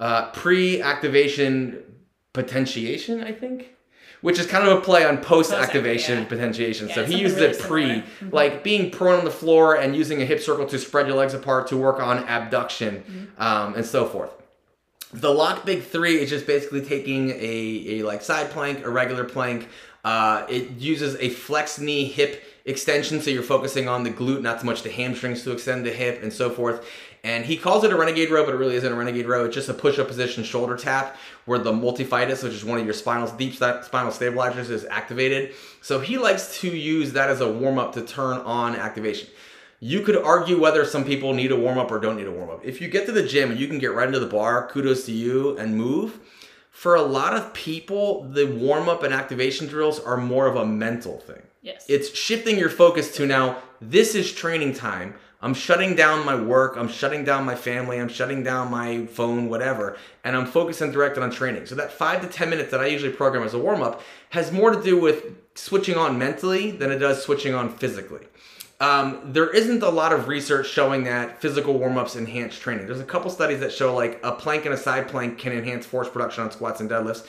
[0.00, 1.84] uh, pre activation
[2.32, 3.74] potentiation, I think,
[4.22, 6.24] which is kind of a play on post activation yeah.
[6.24, 6.88] potentiation.
[6.88, 7.84] Yeah, so he uses really it pre.
[7.86, 8.32] Mhm.
[8.32, 11.34] like being prone on the floor and using a hip circle to spread your legs
[11.34, 13.42] apart to work on abduction Mm-hmm.
[13.42, 14.30] um, and so forth.
[15.12, 19.24] The lock big three is just basically taking a, a like side plank, a regular
[19.24, 19.68] plank.
[20.04, 24.60] Uh, it uses a flex knee hip extension, so you're focusing on the glute, not
[24.60, 26.86] so much the hamstrings to extend the hip and so forth.
[27.24, 29.44] And he calls it a renegade row, but it really isn't a renegade row.
[29.44, 32.94] It's just a push-up position shoulder tap where the multifidus, which is one of your
[32.94, 35.54] spinal deep spinal stabilizers, is activated.
[35.82, 39.28] So he likes to use that as a warm-up to turn on activation.
[39.78, 42.64] You could argue whether some people need a warm-up or don't need a warm-up.
[42.64, 45.06] If you get to the gym and you can get right into the bar, kudos
[45.06, 46.18] to you and move.
[46.70, 51.18] For a lot of people, the warm-up and activation drills are more of a mental
[51.18, 51.42] thing.
[51.62, 51.84] Yes.
[51.88, 55.14] It's shifting your focus to now, this is training time.
[55.42, 59.48] I'm shutting down my work, I'm shutting down my family, I'm shutting down my phone,
[59.48, 61.66] whatever, and I'm focused and directed on training.
[61.66, 64.52] So that five to 10 minutes that I usually program as a warm up has
[64.52, 65.24] more to do with
[65.56, 68.26] switching on mentally than it does switching on physically.
[68.78, 72.86] Um, there isn't a lot of research showing that physical warm ups enhance training.
[72.86, 75.86] There's a couple studies that show like a plank and a side plank can enhance
[75.86, 77.26] force production on squats and deadlifts.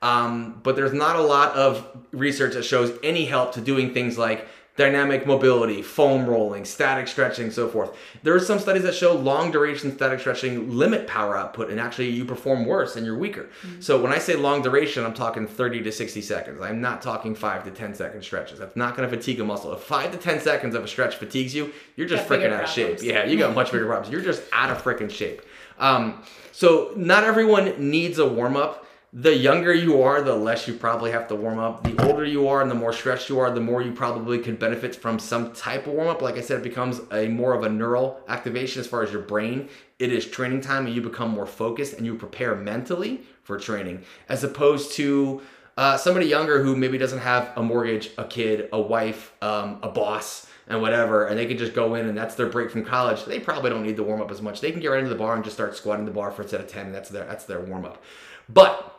[0.00, 4.18] Um, but there's not a lot of research that shows any help to doing things
[4.18, 4.46] like
[4.76, 7.96] dynamic mobility, foam rolling, static stretching, so forth.
[8.24, 12.10] There are some studies that show long duration static stretching limit power output and actually
[12.10, 13.44] you perform worse and you're weaker.
[13.62, 13.80] Mm-hmm.
[13.80, 16.60] So when I say long duration, I'm talking 30 to 60 seconds.
[16.60, 18.58] I'm not talking 5 to 10 second stretches.
[18.58, 19.72] That's not going to fatigue a muscle.
[19.72, 22.70] If 5 to 10 seconds of a stretch fatigues you, you're just freaking out of
[22.70, 22.98] shape.
[23.00, 24.12] Yeah, you got much bigger problems.
[24.12, 25.42] You're just out of freaking shape.
[25.78, 28.83] Um, so not everyone needs a warm up
[29.16, 31.84] the younger you are, the less you probably have to warm up.
[31.84, 34.56] The older you are and the more stressed you are, the more you probably can
[34.56, 36.20] benefit from some type of warm up.
[36.20, 39.22] Like I said, it becomes a more of a neural activation as far as your
[39.22, 39.68] brain.
[40.00, 44.02] It is training time and you become more focused and you prepare mentally for training
[44.28, 45.42] as opposed to
[45.76, 49.88] uh, somebody younger who maybe doesn't have a mortgage, a kid, a wife, um, a
[49.88, 53.24] boss, and whatever, and they can just go in and that's their break from college.
[53.26, 54.60] They probably don't need to warm up as much.
[54.60, 56.48] They can get right into the bar and just start squatting the bar for a
[56.48, 58.02] set of ten, and that's their that's their warm up.
[58.48, 58.93] But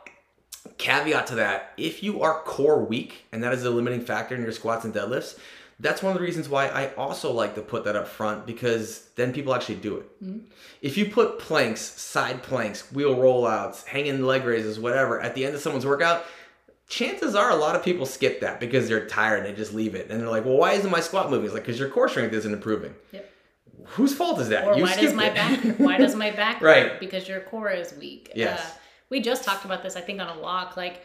[0.78, 4.42] Caveat to that, if you are core weak, and that is a limiting factor in
[4.42, 5.38] your squats and deadlifts,
[5.78, 9.08] that's one of the reasons why I also like to put that up front because
[9.16, 10.24] then people actually do it.
[10.24, 10.38] Mm-hmm.
[10.80, 15.54] If you put planks, side planks, wheel rollouts, hanging leg raises, whatever, at the end
[15.54, 16.24] of someone's workout,
[16.88, 19.94] chances are a lot of people skip that because they're tired and they just leave
[19.94, 20.10] it.
[20.10, 21.44] And they're like, well, why isn't my squat moving?
[21.44, 22.94] It's like, because your core strength isn't improving.
[23.12, 23.32] Yep.
[23.88, 24.66] Whose fault is that?
[24.66, 25.34] Or you why does my it.
[25.34, 26.98] back why does my back right.
[26.98, 28.32] because your core is weak?
[28.34, 28.60] Yes.
[28.60, 28.78] Uh,
[29.10, 30.76] we just talked about this, I think, on a walk.
[30.76, 31.02] Like,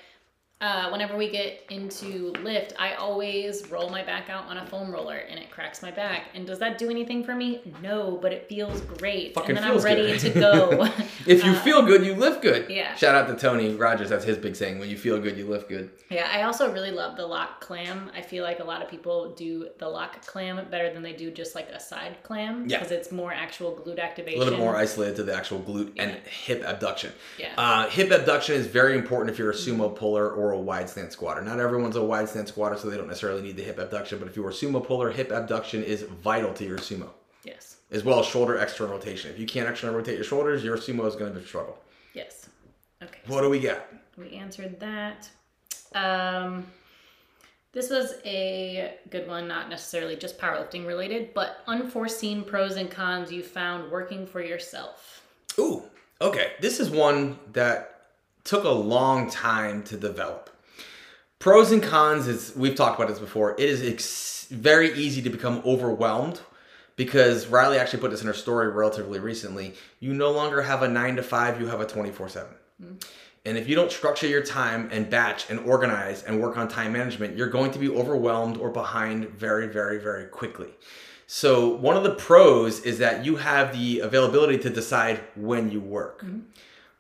[0.62, 4.92] uh, whenever we get into lift, I always roll my back out on a foam
[4.92, 6.26] roller and it cracks my back.
[6.36, 7.62] And does that do anything for me?
[7.82, 9.34] No, but it feels great.
[9.34, 10.84] Fucking and then I'm ready to go.
[11.26, 12.70] if you uh, feel good, you lift good.
[12.70, 12.94] Yeah.
[12.94, 14.10] Shout out to Tony Rogers.
[14.10, 14.78] That's his big saying.
[14.78, 15.90] When you feel good, you lift good.
[16.10, 18.12] Yeah, I also really love the lock clam.
[18.16, 21.32] I feel like a lot of people do the lock clam better than they do
[21.32, 22.70] just like a side clam.
[22.70, 22.78] Yeah.
[22.78, 24.40] Because it's more actual glute activation.
[24.40, 26.04] A little more isolated to the actual glute yeah.
[26.04, 27.14] and hip abduction.
[27.40, 27.54] Yeah.
[27.58, 31.14] Uh, hip abduction is very important if you're a sumo puller or a wide stance
[31.14, 31.42] squatter.
[31.42, 34.20] Not everyone's a wide stance squatter, so they don't necessarily need the hip abduction.
[34.20, 37.10] But if you are sumo puller, hip abduction is vital to your sumo.
[37.44, 37.78] Yes.
[37.92, 39.32] As well as shoulder external rotation.
[39.32, 41.80] If you can't external rotate your shoulders, your sumo is going to struggle.
[42.14, 42.50] Yes.
[43.02, 43.20] Okay.
[43.28, 43.86] What so do we got?
[44.18, 45.30] We answered that.
[45.94, 46.66] Um,
[47.74, 53.32] this was a good one, not necessarily just powerlifting related, but unforeseen pros and cons
[53.32, 55.24] you found working for yourself.
[55.58, 55.84] Ooh,
[56.20, 56.54] okay.
[56.60, 57.91] This is one that
[58.44, 60.50] took a long time to develop.
[61.40, 63.54] Pros and cons is we've talked about this before.
[63.54, 66.40] It is ex- very easy to become overwhelmed
[66.96, 69.74] because Riley actually put this in her story relatively recently.
[70.00, 72.54] You no longer have a nine to five; you have a twenty four seven.
[72.82, 72.96] Mm-hmm.
[73.44, 76.94] And if you don't structure your time and batch and organize and work on time
[76.94, 80.70] management, you're going to be overwhelmed or behind very, very, very quickly.
[81.26, 85.80] So one of the pros is that you have the availability to decide when you
[85.80, 86.24] work.
[86.24, 86.42] Mm-hmm.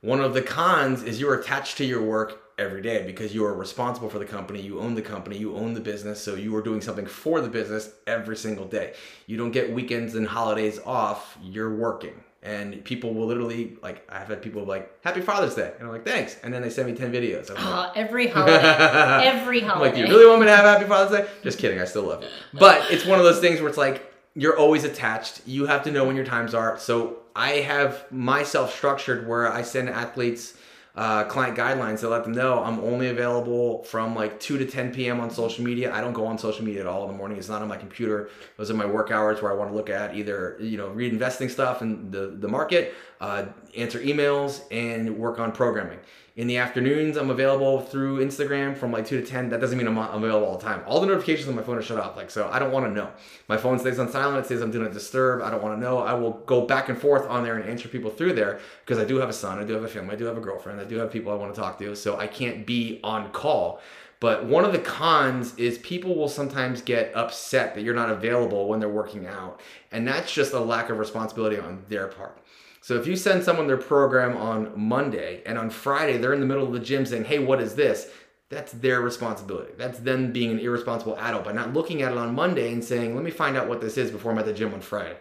[0.02, 3.54] One of the cons is you're attached to your work every day because you are
[3.54, 6.62] responsible for the company, you own the company, you own the business, so you are
[6.64, 8.94] doing something for the business every single day.
[9.28, 12.24] You don't get weekends and holidays off, you're working.
[12.44, 16.04] And people will literally like I've had people like Happy Father's Day, and I'm like
[16.04, 17.52] thanks, and then they send me ten videos.
[17.56, 18.58] Oh, every holiday,
[19.28, 19.92] every holiday.
[19.92, 21.30] like, you really want me to have Happy Father's Day?
[21.44, 22.30] Just kidding, I still love you.
[22.58, 25.42] But it's one of those things where it's like you're always attached.
[25.46, 26.80] You have to know when your times are.
[26.80, 30.56] So I have myself structured where I send athletes
[30.96, 34.94] uh, client guidelines to let them know I'm only available from like 2 to 10
[34.94, 35.22] p.m.
[35.22, 35.94] on social media.
[35.94, 37.38] I don't go on social media at all in the morning.
[37.38, 38.30] It's not on my computer.
[38.58, 41.14] Those are my work hours where I want to look at either, you know, read
[41.14, 43.46] investing stuff in the, the market, uh,
[43.78, 46.00] answer emails, and work on programming.
[46.38, 49.50] In the afternoons, I'm available through Instagram from like 2 to 10.
[49.50, 50.82] That doesn't mean I'm available all the time.
[50.88, 52.16] All the notifications on my phone are shut off.
[52.16, 53.12] Like, so I don't want to know.
[53.50, 54.46] My phone stays on silent.
[54.46, 55.42] It says I'm doing a disturb.
[55.42, 55.98] I don't want to know.
[55.98, 59.04] I will go back and forth on there and answer people through there because I
[59.04, 59.60] do have a son.
[59.60, 60.14] I do have a family.
[60.14, 60.80] I do have a girlfriend.
[60.80, 61.96] I do have people I want to talk to.
[61.98, 63.82] So I can't be on call.
[64.22, 68.70] But one of the cons is people will sometimes get upset that you're not available
[68.70, 69.60] when they're working out.
[69.92, 72.38] And that's just a lack of responsibility on their part.
[72.82, 76.46] So if you send someone their program on Monday and on Friday they're in the
[76.48, 78.10] middle of the gym saying, hey, what is this?
[78.50, 79.72] That's their responsibility.
[79.78, 83.16] That's them being an irresponsible adult by not looking at it on Monday and saying,
[83.16, 85.16] let me find out what this is before I'm at the gym on Friday.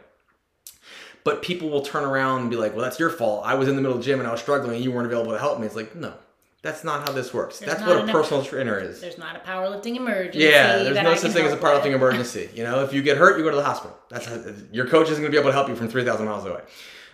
[1.22, 3.44] But people will turn around and be like, well, that's your fault.
[3.44, 5.06] I was in the middle of the gym and I was struggling and you weren't
[5.06, 5.66] available to help me.
[5.66, 6.14] It's like, no,
[6.62, 7.58] that's not how this works.
[7.58, 9.02] There's that's what a personal trainer is.
[9.02, 10.40] There's not a powerlifting emergency.
[10.40, 12.48] Yeah, there's no such thing as a powerlifting emergency.
[12.54, 13.96] You know, if you get hurt, you go to the hospital.
[14.08, 14.42] That's how,
[14.72, 16.62] your coach isn't going to be able to help you from three thousand miles away.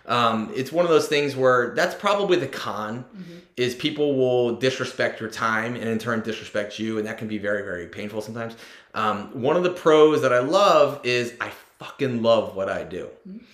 [0.06, 3.38] Um, it's one of those things where that's probably the con Mm-hmm.
[3.56, 7.38] is people will disrespect your time and in turn disrespect you, and that can be
[7.38, 8.56] very very painful sometimes.
[8.94, 13.08] Um, one of the pros that I love is I fucking love what I do.
[13.28, 13.44] Mm-hmm.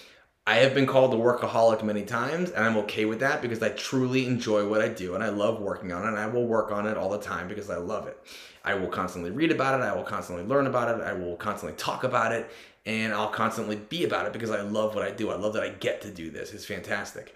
[0.44, 3.68] I have been called a workaholic many times, and I'm okay with that because I
[3.70, 6.72] truly enjoy what I do and I love working on it, and I will work
[6.72, 8.18] on it all the time because I love it.
[8.64, 11.76] I will constantly read about it, I will constantly learn about it, I will constantly
[11.76, 12.50] talk about it,
[12.86, 15.30] and I'll constantly be about it because I love what I do.
[15.30, 16.52] I love that I get to do this.
[16.52, 17.34] It's fantastic.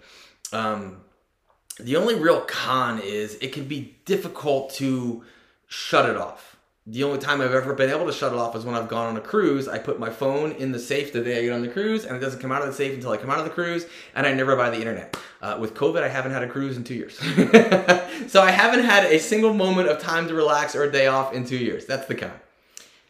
[0.51, 1.01] Um,
[1.79, 5.23] the only real con is it can be difficult to
[5.67, 6.57] shut it off.
[6.85, 9.07] The only time I've ever been able to shut it off is when I've gone
[9.07, 9.67] on a cruise.
[9.67, 12.15] I put my phone in the safe the day I get on the cruise, and
[12.15, 14.25] it doesn't come out of the safe until I come out of the cruise, and
[14.25, 15.17] I never buy the internet.
[15.41, 17.17] Uh, with COVID, I haven't had a cruise in two years.
[18.27, 21.33] so I haven't had a single moment of time to relax or a day off
[21.33, 21.85] in two years.
[21.85, 22.31] That's the con.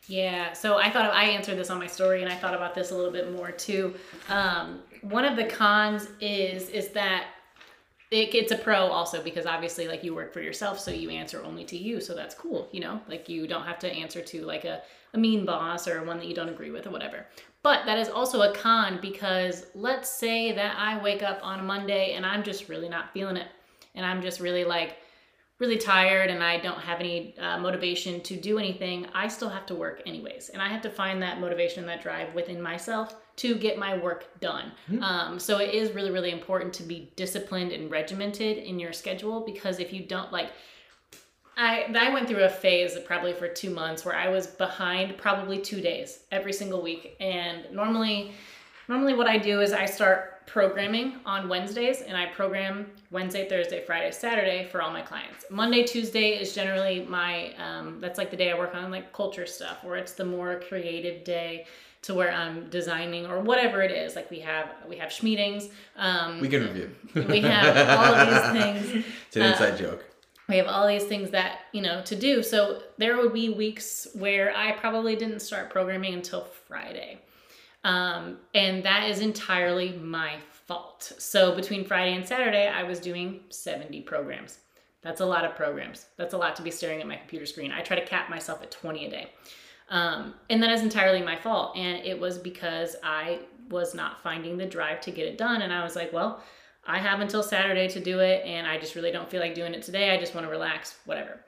[0.08, 2.74] Yeah, so I thought of, I answered this on my story, and I thought about
[2.74, 3.94] this a little bit more too.
[4.30, 7.28] Um, one of the cons is is that
[8.10, 11.44] it, it's a pro also because obviously like you work for yourself, so you answer
[11.44, 14.46] only to you, so that's cool, you know, like you don't have to answer to
[14.46, 14.82] like a,
[15.14, 17.26] a mean boss or one that you don't agree with or whatever.
[17.68, 21.64] But that is also a con because let's say that I wake up on a
[21.64, 23.50] Monday and I'm just really not feeling it,
[23.94, 24.96] and I'm just really like
[25.60, 29.66] really tired and I don't have any uh, motivation to do anything, I still have
[29.66, 30.48] to work anyways.
[30.48, 34.40] And I have to find that motivation, that drive within myself to get my work
[34.40, 34.72] done.
[35.02, 39.42] Um, so it is really, really important to be disciplined and regimented in your schedule
[39.42, 40.52] because if you don't like,
[41.58, 45.60] I, I went through a phase probably for two months where I was behind probably
[45.60, 47.16] two days every single week.
[47.20, 48.32] And normally,
[48.88, 53.84] normally what I do is I start programming on Wednesdays and I program Wednesday, Thursday,
[53.84, 55.46] Friday, Saturday for all my clients.
[55.50, 59.48] Monday, Tuesday is generally my um, that's like the day I work on like culture
[59.48, 61.66] stuff or it's the more creative day
[62.04, 64.16] to where I'm designing or whatever it is.
[64.16, 65.70] Like we have we have meetings.
[65.98, 66.92] Um, We can review.
[67.16, 70.06] we have all of these things It's an inside joke.
[70.48, 72.42] We have all these things that you know to do.
[72.42, 77.20] So there would be weeks where i probably didn't start programming until friday.
[77.84, 81.14] Um, and that is entirely my fault.
[81.18, 84.60] So between friday and saturday i was doing 70 programs.
[85.02, 86.08] That's a lot of programs.
[86.18, 87.72] That's a lot to be staring at my computer screen.
[87.72, 89.30] I try to cap myself at 20 a day.
[89.90, 91.78] Um, and that is entirely my fault.
[91.78, 93.40] And it was because i
[93.70, 95.62] was not finding the drive to get it done.
[95.62, 96.42] And i was like well
[96.88, 99.74] I have until Saturday to do it, and I just really don't feel like doing
[99.74, 100.12] it today.
[100.12, 101.40] I just want to relax, whatever.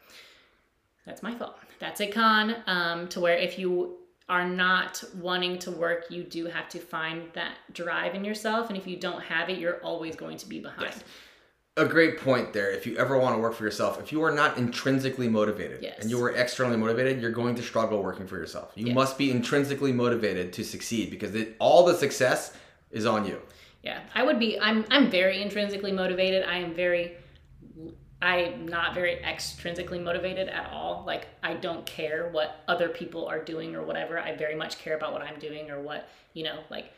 [1.06, 1.58] That's my fault.
[1.80, 3.96] That's a con um, to where if you
[4.28, 8.70] are not wanting to work, you do have to find that drive in yourself.
[8.70, 10.82] And if you don't have it, you're always going to be behind.
[10.84, 11.04] Yes.
[11.78, 12.70] A great point there.
[12.72, 16.00] If you ever want to work for yourself, if you are not intrinsically motivated Yes.
[16.02, 18.74] and you are externally motivated, you're going to struggle working for yourself.
[18.76, 18.96] You Yes.
[18.96, 22.54] must be intrinsically motivated to succeed because it, all the success
[22.92, 23.42] is on you.
[23.84, 24.60] Yeah, I would be.
[24.60, 24.86] I'm.
[24.92, 26.44] I'm very intrinsically motivated.
[26.44, 27.16] I am very.
[28.22, 31.04] I'm not very extrinsically motivated at all.
[31.08, 34.20] Like I don't care what other people are doing or whatever.
[34.20, 36.92] I very much care about what I'm doing or what you know, like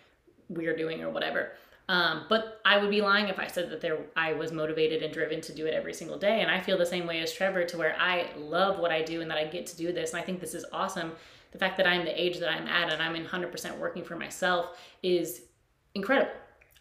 [0.49, 1.51] we're doing or whatever.
[1.87, 5.13] Um, but I would be lying if I said that there I was motivated and
[5.13, 6.41] driven to do it every single day.
[6.41, 9.21] And I feel the same way as Trevor, to where I love what I do
[9.21, 10.13] and that I get to do this.
[10.13, 11.11] And I think this is awesome.
[11.51, 14.15] The fact that I'm the age that I'm at and I'm in 100% working for
[14.15, 15.41] myself is
[15.93, 16.31] incredible.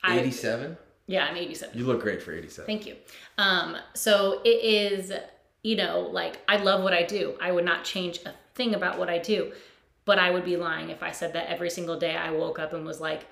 [0.02, 0.76] I, 87?
[1.06, 1.78] yeah, I'm 87.
[1.78, 2.66] You look great for 87.
[2.66, 2.96] Thank you.
[3.38, 5.12] Um, so it is,
[5.62, 7.34] you know, like I love what I do.
[7.40, 9.52] I would not change a thing about what I do,
[10.04, 12.72] but I would be lying if I said that every single day I woke up
[12.72, 13.26] and was like,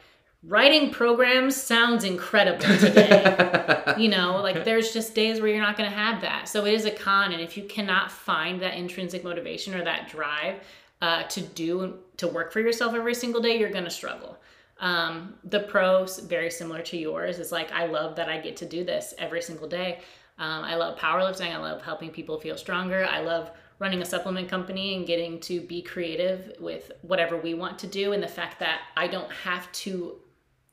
[0.45, 3.95] writing programs sounds incredible today.
[3.99, 6.49] you know, like there's just days where you're not going to have that.
[6.49, 7.33] So it is a con.
[7.33, 10.57] And if you cannot find that intrinsic motivation or that drive
[11.03, 14.39] uh, to do, to work for yourself every single day, you're going to struggle.
[14.81, 18.67] Um, the pros, very similar to yours, is like I love that I get to
[18.67, 20.01] do this every single day.
[20.39, 21.53] Um, I love powerlifting.
[21.53, 23.05] I love helping people feel stronger.
[23.05, 23.51] I love
[23.81, 28.13] running a supplement company and getting to be creative with whatever we want to do.
[28.13, 30.17] And the fact that I don't have to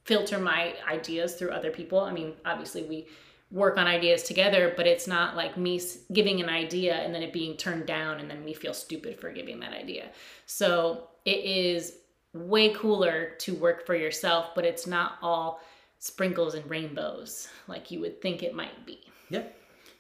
[0.06, 2.00] filter my ideas through other people.
[2.00, 3.08] I mean, obviously we
[3.52, 5.82] work on ideas together, but it's not like me
[6.14, 9.32] giving an idea and then it being turned down and then we feel stupid for
[9.32, 10.10] giving that idea.
[10.46, 11.98] So it is
[12.36, 15.62] way cooler to work for yourself, but it's not all
[16.00, 19.00] sprinkles and rainbows like you would think it might be.
[19.30, 19.44] Yeah.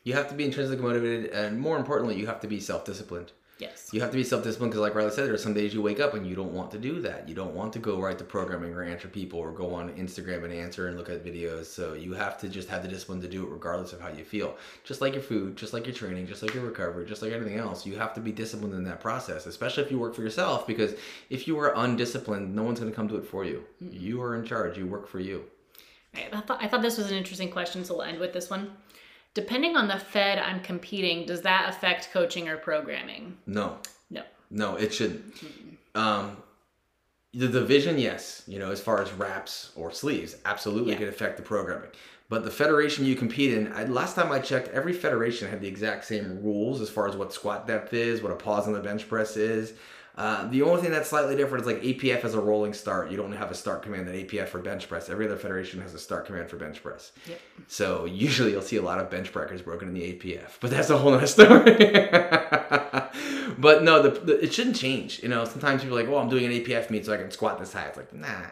[0.03, 3.31] You have to be intrinsically motivated, and more importantly, you have to be self-disciplined.
[3.57, 3.89] Yes.
[3.93, 6.01] You have to be self-disciplined because, like Riley said, there are some days you wake
[6.01, 7.29] up and you don't want to do that.
[7.29, 10.43] You don't want to go write the programming or answer people or go on Instagram
[10.43, 11.65] and answer and look at videos.
[11.65, 14.25] So you have to just have the discipline to do it regardless of how you
[14.25, 14.57] feel.
[14.83, 17.57] Just like your food, just like your training, just like your recovery, just like anything
[17.57, 20.67] else, you have to be disciplined in that process, especially if you work for yourself.
[20.67, 20.95] Because
[21.29, 23.63] if you are undisciplined, no one's going to come do it for you.
[23.79, 24.77] You are in charge.
[24.77, 25.45] You work for you.
[26.13, 28.49] Right, I thought I thought this was an interesting question, so we'll end with this
[28.49, 28.71] one.
[29.35, 33.37] Depending on the Fed I'm competing, does that affect coaching or programming?
[33.45, 33.77] No,
[34.09, 34.23] No.
[34.49, 35.33] No, it shouldn't.
[35.93, 36.37] Um,
[37.33, 40.99] the division, yes, you know, as far as wraps or sleeves, absolutely Yeah.
[40.99, 41.89] can affect the programming.
[42.29, 45.67] But the federation you compete in, I, last time I checked, every federation had the
[45.67, 48.79] exact same rules as far as what squat depth is, what a pause on the
[48.79, 49.73] bench press is.
[50.17, 53.11] Uh, the only thing that's slightly different is like APF has a rolling start.
[53.11, 55.09] You don't have a start command at APF for bench press.
[55.09, 57.11] Every other federation has a start command for bench press.
[57.27, 57.39] Yep.
[57.67, 60.89] So usually you'll see a lot of bench breakers broken in the APF, but that's
[60.89, 61.75] a whole other story.
[63.57, 65.21] but no, the, the, it shouldn't change.
[65.21, 67.31] You know, sometimes people are like, "Oh, I'm doing an APF meet so I can
[67.31, 68.47] squat this high." It's like, nah,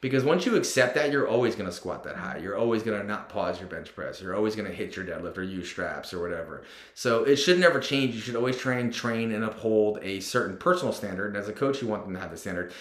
[0.00, 2.38] because once you accept that, you're always gonna squat that high.
[2.38, 4.20] You're always gonna not pause your bench press.
[4.22, 6.62] You're always gonna hit your deadlift or use straps or whatever.
[6.94, 8.14] So it should never change.
[8.14, 11.28] You should always try and train and uphold a certain personal standard.
[11.28, 12.72] And as a coach, you want them to have the standard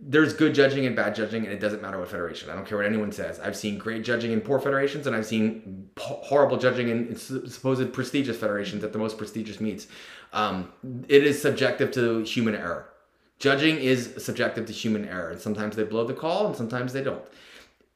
[0.00, 2.50] there's good judging and bad judging, and it doesn't matter what federation.
[2.50, 3.40] I don't care what anyone says.
[3.40, 7.92] I've seen great judging in poor federations, and I've seen horrible judging in s- supposed
[7.92, 9.88] prestigious federations at the most prestigious meets.
[10.32, 10.72] Um,
[11.08, 12.87] it is subjective to human error.
[13.38, 17.02] Judging is subjective to human error, and sometimes they blow the call, and sometimes they
[17.02, 17.24] don't.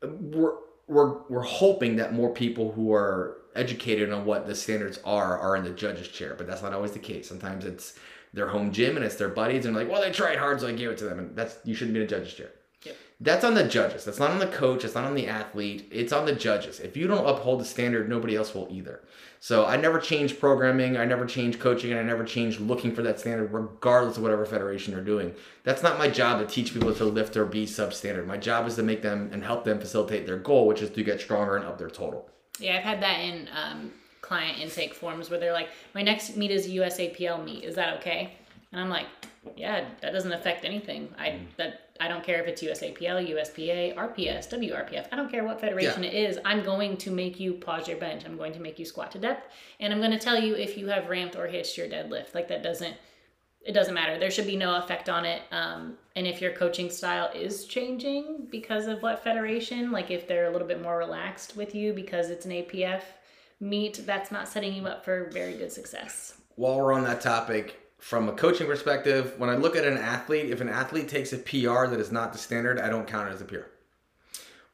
[0.03, 0.55] We're
[0.87, 5.57] we're we're hoping that more people who are educated on what the standards are are
[5.57, 7.29] in the judge's chair, but that's not always the case.
[7.29, 7.99] Sometimes it's
[8.33, 10.73] their home gym and it's their buddies and like, well, they tried hard, so I
[10.73, 12.51] gave it to them, and that's you shouldn't be in a judge's chair.
[12.85, 12.97] Yep.
[13.21, 14.05] That's on the judges.
[14.05, 14.85] That's not on the coach.
[14.85, 15.89] It's not on the athlete.
[15.91, 16.81] It's on the judges.
[16.81, 19.03] If you don't uphold the standard, nobody else will either.
[19.43, 20.97] So I never change programming.
[20.97, 24.47] I never change coaching, and I never change looking for that standard, regardless of whatever
[24.47, 25.35] federation you're doing.
[25.65, 28.25] That's not my job to teach people to lift or be substandard.
[28.25, 31.03] My job is to make them and help them facilitate their goal, which is to
[31.03, 32.31] get stronger and up their total.
[32.61, 36.53] Yeah, I've had that in um, client intake forms where they're like, "My next meet
[36.53, 37.65] is USAPL meet.
[37.65, 38.37] Is that okay?"
[38.71, 39.07] And I'm like,
[39.57, 41.13] "Yeah, that doesn't affect anything.
[41.19, 45.07] I that I don't care if it's USAPL, USPA, RPS, WRPF.
[45.13, 46.39] I don't care what federation it is.
[46.45, 48.25] I'm going to make you pause your bench.
[48.27, 49.47] I'm going to make you squat to depth,
[49.79, 52.35] and I'm going to tell you if you have ramped or hitched your deadlift.
[52.35, 52.97] Like that doesn't."
[53.65, 54.19] It doesn't matter.
[54.19, 55.43] There should be no effect on it.
[55.53, 60.47] Um, and if your coaching style is changing because of what federation, like if they're
[60.47, 63.03] a little bit more relaxed with you because it's an APF
[63.61, 66.35] meet, that's not setting you up for very good success.
[66.57, 70.51] while we're on that topic, from a coaching perspective, when I look at an athlete,
[70.51, 73.33] if an athlete takes a PR that is not the standard, I don't count it
[73.33, 73.69] as a PR.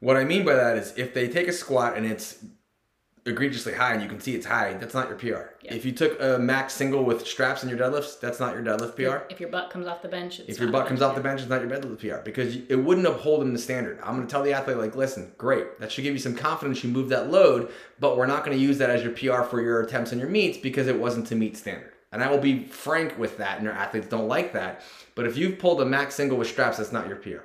[0.01, 2.43] What I mean by that is if they take a squat and it's
[3.27, 5.51] egregiously high and you can see it's high, that's not your PR.
[5.61, 5.75] Yeah.
[5.75, 8.97] If you took a max single with straps in your deadlifts, that's not your deadlift
[8.97, 9.31] PR.
[9.31, 11.43] If your butt comes off the bench, it's If your butt comes off the bench,
[11.43, 13.99] it's not your deadlift PR because it wouldn't uphold him the standard.
[14.03, 15.79] I'm going to tell the athlete, like, listen, great.
[15.81, 17.71] That should give you some confidence you move that load,
[18.01, 20.31] but we're not going to use that as your PR for your attempts and your
[20.31, 21.93] meets because it wasn't to meet standard.
[22.11, 24.83] And I will be frank with that, and your athletes don't like that.
[25.15, 27.45] But if you've pulled a max single with straps, that's not your PR.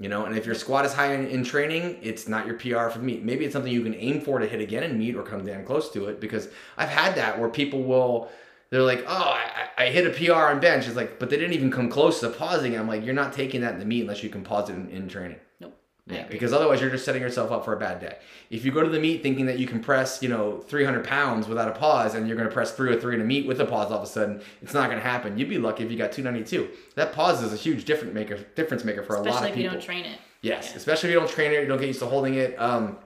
[0.00, 2.88] You know, and if your squat is high in, in training, it's not your PR
[2.88, 3.22] for meet.
[3.22, 5.64] Maybe it's something you can aim for to hit again in meet or come damn
[5.64, 6.20] close to it.
[6.20, 8.30] Because I've had that where people will,
[8.70, 10.86] they're like, oh, I, I hit a PR on bench.
[10.86, 12.78] It's like, but they didn't even come close to pausing.
[12.78, 14.88] I'm like, you're not taking that in the meet unless you can pause it in,
[14.88, 15.38] in training.
[15.60, 15.78] Nope.
[16.10, 18.16] Yeah, because otherwise you're just setting yourself up for a bad day.
[18.50, 21.46] If you go to the meet thinking that you can press, you know, 300 pounds
[21.46, 23.90] without a pause, and you're going to press 303 in a meet with a pause
[23.90, 25.38] all of a sudden, it's not going to happen.
[25.38, 26.68] You'd be lucky if you got 292.
[26.96, 29.36] That pause is a huge different maker, difference maker for a lot of people.
[29.44, 30.18] Especially if you don't train it.
[30.42, 30.76] Yes, Yeah.
[30.78, 32.60] especially if you don't train it, you don't get used to holding it.
[32.60, 32.96] Um,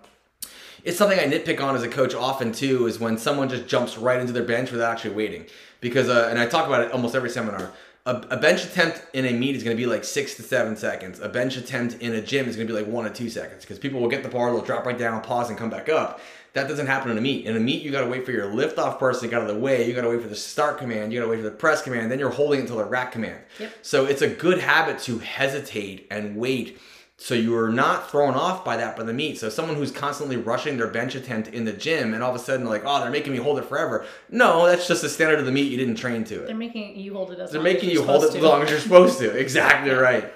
[0.84, 2.86] it's something I nitpick on as a coach often too.
[2.86, 5.46] Is when someone just jumps right into their bench without actually waiting.
[5.80, 7.70] Because uh, and I talk about it almost every seminar.
[8.06, 10.76] A, a bench attempt in a meet is going to be like six to seven
[10.76, 11.20] seconds.
[11.20, 13.62] A bench attempt in a gym is going to be like one or two seconds
[13.62, 16.20] because people will get the bar, they'll drop right down, pause, and come back up.
[16.52, 17.46] That doesn't happen in a meet.
[17.46, 19.48] In a meet, you got to wait for your lift off person to get out
[19.48, 19.88] of the way.
[19.88, 21.12] You got to wait for the start command.
[21.12, 22.12] You got to wait for the press command.
[22.12, 23.40] Then you're holding it until the rack command.
[23.58, 23.72] Yep.
[23.82, 26.78] So it's a good habit to hesitate and wait
[27.16, 29.38] so you are not thrown off by that by the meet.
[29.38, 32.44] So someone who's constantly rushing their bench attempt in the gym and all of a
[32.44, 34.04] sudden like, oh, they're making me hold it forever.
[34.30, 35.70] No, that's just the standard of the meet.
[35.70, 36.46] You didn't train to it.
[36.46, 38.42] They're making you hold it as They're long as making you're you hold it as
[38.42, 39.38] long as you're supposed to.
[39.44, 40.32] Exactly right.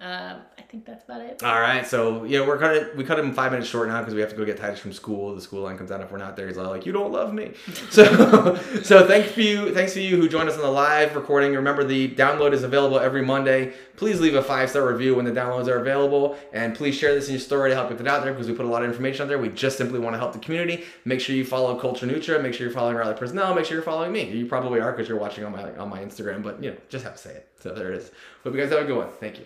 [0.00, 1.42] Um, think that's about it.
[1.42, 2.96] All right, so yeah, we're cut it.
[2.96, 4.92] We cut him five minutes short now because we have to go get Titus from
[4.92, 5.34] school.
[5.34, 6.46] The school line comes out if we're not there.
[6.46, 7.52] He's like, "You don't love me."
[7.90, 11.54] So, so thanks for you, thanks for you who joined us on the live recording.
[11.54, 13.72] Remember, the download is available every Monday.
[13.96, 17.28] Please leave a five star review when the downloads are available, and please share this
[17.28, 18.90] in your story to help get it out there because we put a lot of
[18.90, 19.38] information out there.
[19.38, 20.84] We just simply want to help the community.
[21.04, 22.42] Make sure you follow Culture Nutra.
[22.42, 23.54] Make sure you're following Riley Personnel.
[23.54, 24.30] Make sure you're following me.
[24.30, 26.42] You probably are because you're watching on my on my Instagram.
[26.42, 27.48] But you know, just have to say it.
[27.60, 28.10] So there it is.
[28.44, 29.08] Hope you guys have a good one.
[29.20, 29.44] Thank you.